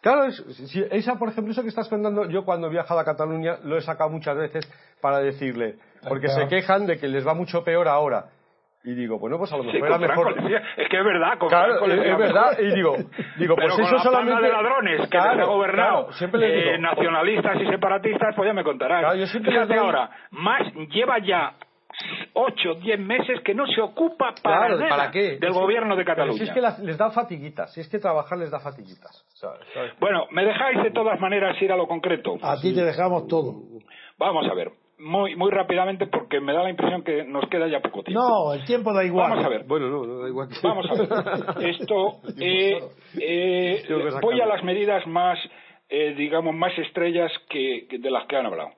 [0.00, 0.36] Claro, es-
[0.70, 3.76] si- esa, por ejemplo, eso que estás contando, yo cuando he viajado a Cataluña lo
[3.76, 4.64] he sacado muchas veces
[5.00, 5.76] para decirle,
[6.08, 6.42] porque Claro.
[6.42, 8.26] se quejan de que les va mucho peor ahora.
[8.84, 10.34] Y digo, bueno, pues a lo Sí, mejor era mejor.
[10.76, 12.56] Es que es verdad, con Claro, es, verdad.
[12.60, 12.94] Y digo,
[13.36, 14.42] digo Pero pues con eso la solamente.
[14.42, 18.46] de ladrones que Claro, les ha gobernado, claro, siempre les eh, nacionalistas y separatistas, pues
[18.46, 19.00] ya me contarán.
[19.00, 21.54] Claro, yo siempre les Fíjate doy- ahora, más lleva ya
[22.34, 25.22] ocho, diez meses que no se ocupa para Claro, nada ¿para qué?
[25.22, 26.38] del Es que- gobierno de pero Cataluña.
[26.38, 29.24] Si es que las- les da fatiguitas, si es que trabajar les da fatiguitas.
[29.34, 29.60] ¿sabes?
[29.74, 29.92] ¿sabes?
[30.00, 32.36] Bueno, me dejáis de todas maneras ir a lo concreto.
[32.42, 33.52] A ti te dejamos todo.
[34.18, 37.80] Vamos a ver, muy muy rápidamente porque me da la impresión que nos queda ya
[37.80, 38.22] poco tiempo.
[38.22, 39.30] No, el tiempo da igual.
[39.30, 39.64] Vamos a ver.
[39.64, 40.66] Bueno, no, no da igual que.
[40.66, 41.66] Vamos a ver.
[41.70, 42.80] Esto, eh,
[43.20, 43.82] eh,
[44.22, 45.38] voy a las medidas más,
[45.90, 48.70] eh, digamos, más estrellas que, que de las que han hablado.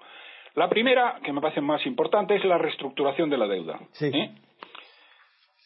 [0.59, 3.79] La primera, que me parece más importante, es la reestructuración de la deuda.
[3.93, 4.07] Sí.
[4.13, 4.35] ¿eh?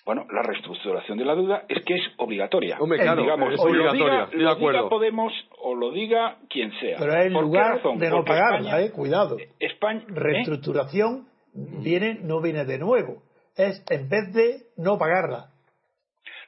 [0.05, 2.77] Bueno, la reestructuración de la deuda es que es obligatoria.
[2.81, 4.79] Hombre, claro, digamos, es o lo obligatoria, diga, estoy de lo acuerdo.
[4.81, 5.33] diga Podemos
[5.63, 6.99] o lo diga quien sea.
[6.99, 7.99] Pero es en ¿Por qué lugar razón?
[7.99, 9.37] de no Porque pagarla, España- eh, cuidado.
[9.61, 10.05] España, ¿eh?
[10.09, 13.23] Reestructuración viene, no viene de nuevo.
[13.57, 15.51] Es en vez de no pagarla.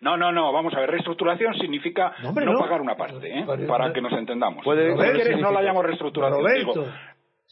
[0.01, 2.59] No, no, no, vamos a ver, reestructuración significa No, no, hombre, no.
[2.59, 3.47] pagar una parte, ¿eh?
[3.69, 4.65] Para que nos entendamos.
[4.65, 6.41] Puede- si quieres, no la llamo reestructuración.
[6.41, 6.93] Roberto, digo,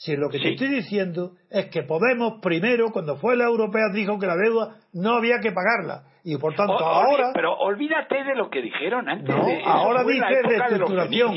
[0.05, 0.50] si lo que te Sí.
[0.55, 5.14] estoy diciendo es que Podemos primero, cuando fue la europea, dijo que la deuda no
[5.16, 6.05] había que pagarla.
[6.24, 7.32] Y por tanto, O- ahora...
[7.34, 9.34] Pero olvídate de lo que dijeron antes.
[9.34, 11.34] No, de ahora dice época de los reestructuración.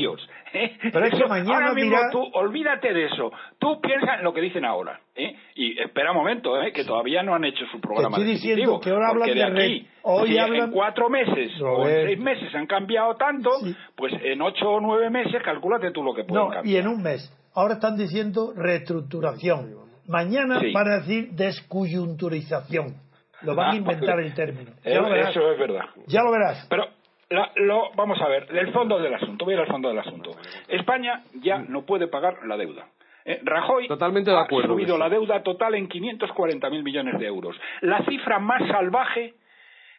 [0.52, 0.76] ¿eh?
[0.92, 3.32] Pero es que Eso, mañana ahora mismo dirá- tú, olvídate de eso.
[3.58, 5.00] Tú piensa en lo que dicen ahora.
[5.16, 5.34] ¿eh?
[5.56, 6.72] Y espera un momento, ¿eh?
[6.72, 9.88] que todavía no han hecho su programa estoy diciendo que ahora hablan de de aquí,
[10.02, 13.74] hoy si hablan- en cuatro meses o en seis meses han cambiado tanto, Sí.
[13.96, 16.66] pues en ocho o nueve meses calcúlate tú lo que pueden No, cambiar.
[16.74, 17.32] y en un mes.
[17.56, 19.74] Ahora están diciendo reestructuración.
[20.06, 20.72] Mañana Sí.
[20.72, 22.94] van a decir descoyunturización.
[23.42, 24.70] Lo van Ah, a inventar el término.
[24.84, 25.30] Eh, Ya lo verás.
[25.30, 25.84] Eso es verdad.
[26.06, 26.66] Ya lo verás.
[26.70, 26.86] Pero
[27.30, 29.98] la- lo, vamos a ver, el fondo del asunto, voy a ir al fondo del
[29.98, 30.30] asunto.
[30.68, 32.86] España ya no puede pagar la deuda.
[33.24, 37.56] Eh, Rajoy Totalmente de acuerdo ha subido la deuda total en 540.000 millones de euros.
[37.80, 39.34] La cifra más salvaje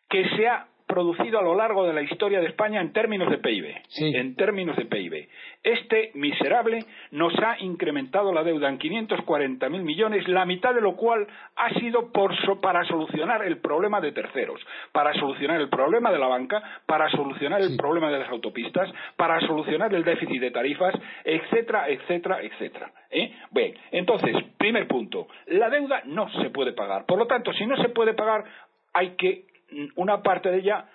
[0.09, 3.37] que se ha producido a lo largo de la historia de España en términos de
[3.37, 3.75] PIB.
[3.89, 4.15] Sí.
[4.15, 5.27] En términos de PIB.
[5.63, 11.27] Este miserable nos ha incrementado la deuda en 540.000 millones, la mitad de lo cual
[11.55, 14.61] ha sido por para solucionar el problema de terceros,
[14.91, 19.39] para solucionar el problema de la banca, para solucionar el problema de las autopistas, para
[19.41, 22.91] solucionar el déficit de tarifas, etcétera, etcétera, etcétera.
[23.11, 23.33] ¿eh?
[23.51, 27.05] Bien, entonces, primer punto, la deuda no se puede pagar.
[27.05, 28.45] Por lo tanto, si no se puede pagar,
[28.93, 29.46] hay que
[29.95, 30.85] una parte de ella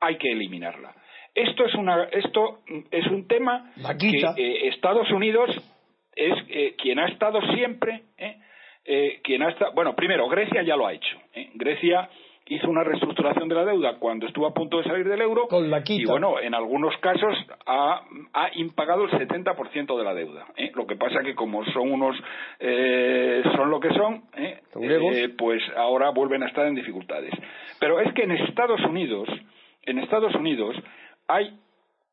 [0.00, 0.94] hay que eliminarla.
[1.34, 2.60] Esto es una esto
[2.90, 5.50] es un tema que eh, Estados Unidos
[6.14, 8.36] es eh, quien ha estado siempre ¿eh?
[8.84, 11.18] Eh, quien ha estado bueno primero Grecia ya lo ha hecho.
[11.54, 12.08] Grecia
[12.48, 15.70] hizo una reestructuración de la deuda cuando estuvo a punto de salir del euro Con
[15.70, 16.02] la quita.
[16.02, 17.36] y bueno en algunos casos
[17.66, 20.70] ha, ha impagado el 70% de la deuda ¿eh?
[20.74, 22.16] lo que pasa que como son unos
[22.60, 24.60] eh, son lo que son ¿eh?
[24.80, 27.32] Eh, pues ahora vuelven a estar en dificultades
[27.80, 29.28] pero es que en Estados Unidos
[29.82, 30.76] en Estados Unidos
[31.28, 31.58] hay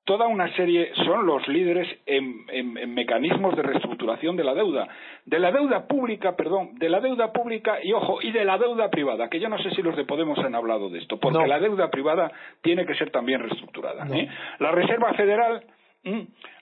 [0.06, 4.88] toda una serie, son los líderes en, en- en mecanismos de reestructuración de la deuda,
[5.26, 8.90] de la deuda pública, perdón, de la deuda pública y ojo, y de la deuda
[8.90, 11.46] privada, que yo no sé si los de Podemos han hablado de esto, porque No.
[11.46, 12.32] la deuda privada
[12.62, 14.04] tiene que ser también reestructurada.
[14.06, 14.14] No.
[14.16, 14.28] ¿eh?
[14.60, 15.64] La Reserva Federal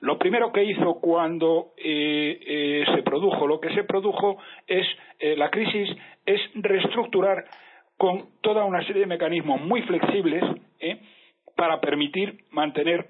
[0.01, 4.37] lo primero que hizo cuando eh, eh, se produjo lo que se produjo
[4.67, 4.85] es
[5.19, 5.89] eh, la crisis
[6.27, 7.45] es reestructurar
[7.97, 10.43] con toda una serie de mecanismos muy flexibles
[10.79, 10.99] ¿eh?
[11.55, 13.07] para permitir mantener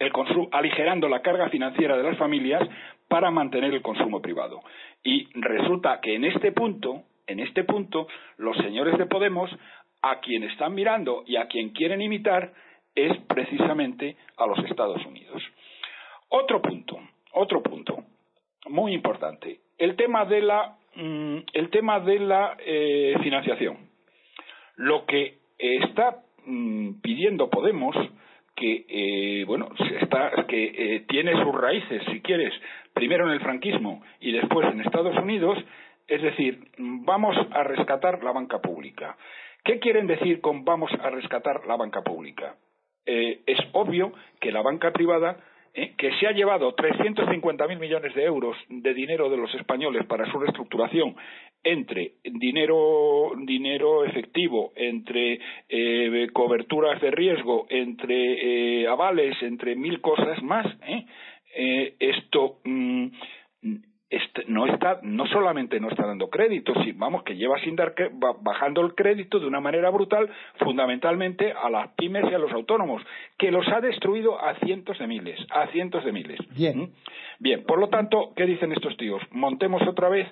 [0.00, 0.12] el
[0.52, 2.68] aligerando la carga financiera de las familias
[3.08, 4.60] para mantener el consumo privado.
[5.02, 9.50] Y resulta que en este punto, en este punto, los señores de Podemos,
[10.02, 12.52] a quien están mirando y a quien quieren imitar,
[12.94, 15.42] es precisamente a los Estados Unidos.
[16.28, 16.98] Otro punto,
[17.32, 18.04] otro punto,
[18.68, 23.90] muy importante, el tema de la, mm, el tema de la eh, financiación.
[24.76, 27.94] Lo que está mm, pidiendo Podemos,
[28.56, 29.68] que eh, bueno,
[30.00, 32.52] está, que eh, tiene sus raíces, si quieres,
[32.94, 35.58] primero en el franquismo y después en Estados Unidos,
[36.08, 39.16] es decir, vamos a rescatar la banca pública.
[39.62, 42.56] ¿Qué quieren decir con vamos a rescatar la banca pública?
[43.04, 45.36] Eh, es obvio que la banca privada
[45.78, 50.24] eh, que se ha llevado 350.000 millones de euros de dinero de los españoles para
[50.32, 51.14] su reestructuración
[51.62, 60.42] entre dinero dinero efectivo, entre eh, coberturas de riesgo, entre eh, avales, entre mil cosas
[60.42, 61.04] más, ¿eh?
[61.98, 63.08] Esto mm,
[64.08, 67.94] este, no está no solamente no está dando crédito, sino vamos que lleva sin dar
[68.40, 73.02] bajando el crédito de una manera brutal, fundamentalmente a las pymes y a los autónomos,
[73.36, 76.38] que los ha destruido a cientos de miles, a cientos de miles.
[76.54, 76.92] Bien.
[77.38, 79.20] Bien, por lo tanto, ¿qué dicen estos tíos?
[79.30, 80.26] Montemos otra vez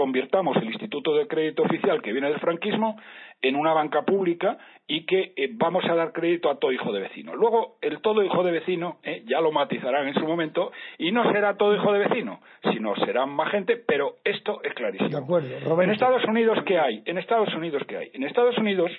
[0.00, 2.98] convirtamos el Instituto de Crédito Oficial que viene del franquismo
[3.42, 7.00] en una banca pública y que eh, vamos a dar crédito a todo hijo de
[7.00, 7.36] vecino.
[7.36, 11.30] Luego, el todo hijo de vecino, eh, ya lo matizarán en su momento, y no
[11.30, 12.40] será todo hijo de vecino,
[12.72, 15.10] sino serán más gente, pero esto es clarísimo.
[15.10, 17.02] De acuerdo, En Estados Unidos, ¿qué hay?
[17.04, 18.10] En Estados Unidos, ¿qué hay?
[18.14, 18.90] En Estados Unidos,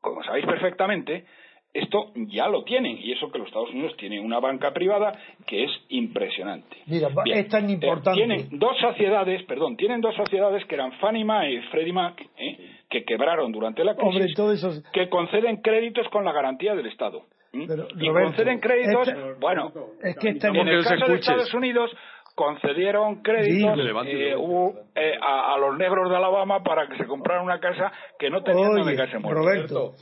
[0.00, 1.24] como sabéis perfectamente,
[1.72, 5.12] esto ya lo tienen, y eso que los Estados Unidos tienen una banca privada
[5.46, 6.76] que es impresionante.
[6.86, 8.16] Mira, es tan eh, importante.
[8.18, 12.58] tienen dos sociedades, perdón, tienen dos sociedades que eran Fannie Mae y Freddie Mac, ¿eh?
[12.88, 14.70] que quebraron durante la crisis, Hombre, todo eso...
[14.92, 17.22] que conceden créditos con la garantía del Estado.
[17.52, 21.14] y Roberto, conceden créditos, este- bueno, Es que este en el caso de.
[21.14, 21.90] Estados Unidos
[22.34, 24.10] concedieron créditos Sí.
[24.10, 27.92] eh, hubo, eh, a, a los negros de Alabama para que se compraran una casa
[28.18, 29.44] que no tenían donde Oye, quedarse muertos.
[29.44, 29.92] Roberto,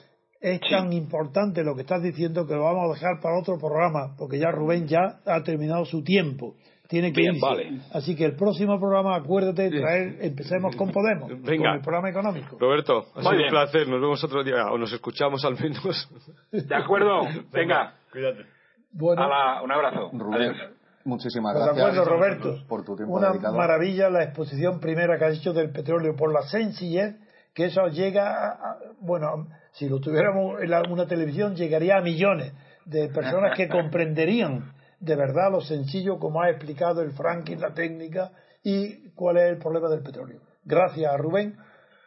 [0.41, 4.15] es tan importante lo que estás diciendo que lo vamos a dejar para otro programa,
[4.17, 6.55] porque ya Rubén ya ha terminado su tiempo.
[6.89, 7.45] Tiene que Bien, irse.
[7.47, 7.81] vale.
[7.93, 11.69] Así que el próximo programa, acuérdate de traer, empecemos con Podemos, Venga.
[11.71, 12.57] con el programa económico.
[12.59, 13.89] Roberto, ha Muy sido un placer.
[13.89, 16.09] Nos vemos otro día, o nos escuchamos al menos.
[16.51, 17.23] De acuerdo,
[17.53, 18.47] venga, Cuídate.
[18.93, 19.23] Bueno,
[19.65, 20.11] un abrazo.
[20.15, 20.57] Rubén, Adiós.
[21.05, 22.67] muchísimas pues de gracias acuerdo, Roberto.
[22.67, 23.55] por tu tiempo Una dedicado.
[23.59, 27.17] maravilla la exposición primera que has hecho del petróleo por la sencillez
[27.59, 32.53] que eso llega a, bueno, si lo tuviéramos en la- una televisión llegaría a millones
[32.85, 38.31] de personas que comprenderían de verdad lo sencillo como ha explicado el Franklin, la técnica
[38.63, 40.41] y cuál es el problema del petróleo.
[40.65, 41.57] Gracias a Rubén,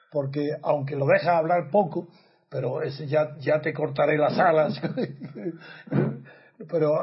[0.09, 2.07] porque aunque lo dejas hablar poco,
[2.49, 4.79] pero ese ya, ya te cortaré las alas.
[6.71, 7.01] pero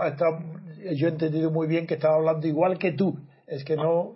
[0.95, 3.19] yo he entendido muy bien que estaba hablando igual que tú.
[3.47, 4.15] Es que no,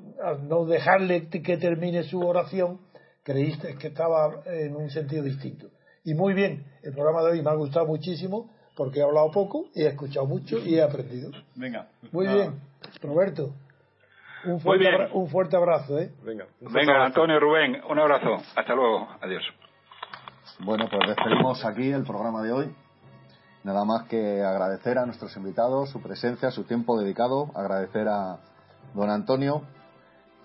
[0.48, 2.78] no dejarle que termine su oración,
[3.22, 5.68] creíste que estaba en un sentido distinto.
[6.04, 9.66] Y muy bien, el programa de hoy me ha gustado muchísimo porque he hablado poco,
[9.74, 11.30] he escuchado mucho y he aprendido.
[11.54, 11.88] Venga.
[12.10, 12.60] Muy bien,
[13.02, 13.50] Roberto.
[14.44, 14.94] Un fuerte, bien.
[14.94, 16.10] abra- un fuerte abrazo, ¿eh?
[16.24, 16.46] Venga.
[16.58, 17.06] fuerte Venga, abrazo.
[17.06, 18.42] Antonio, Rubén, un abrazo.
[18.56, 19.06] Hasta luego.
[19.20, 19.42] Adiós.
[20.64, 22.74] Bueno, pues despedimos aquí el programa de hoy.
[23.62, 28.38] Nada más que agradecer a nuestros invitados su presencia, su tiempo dedicado, agradecer a
[28.94, 29.62] don Antonio.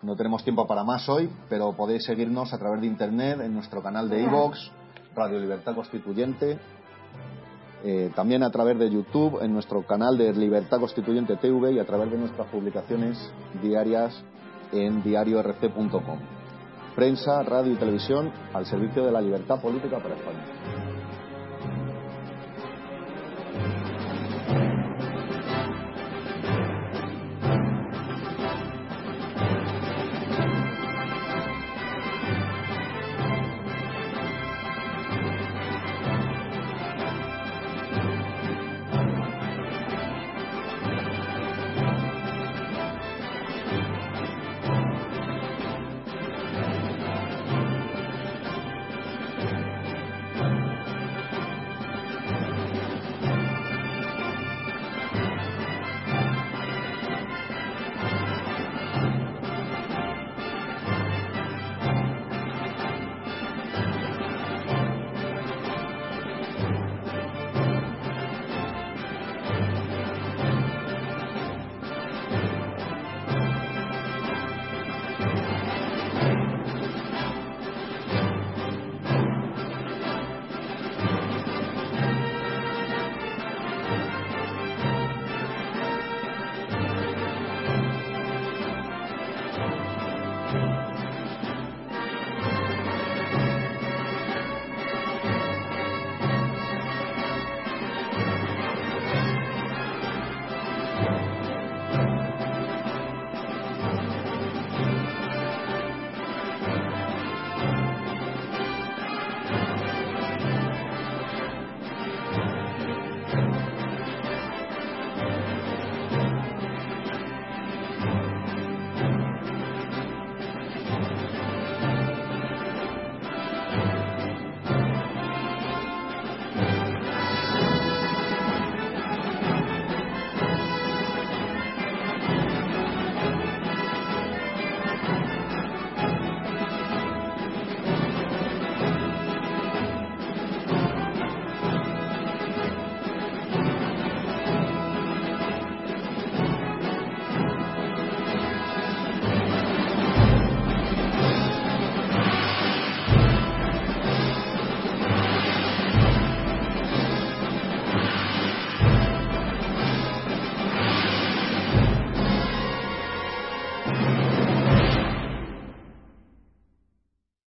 [0.07, 3.83] No tenemos tiempo para más hoy, pero podéis seguirnos a través de internet en nuestro
[3.83, 4.71] canal de iVox,
[5.13, 6.57] Radio Libertad Constituyente,
[7.83, 11.85] eh, también a través de YouTube en nuestro canal de Libertad Constituyente TV y a
[11.85, 13.17] través de nuestras publicaciones
[13.61, 14.23] diarias
[14.71, 16.19] en diariorc.com.
[16.95, 20.86] Prensa, radio y televisión al servicio de la libertad política para España.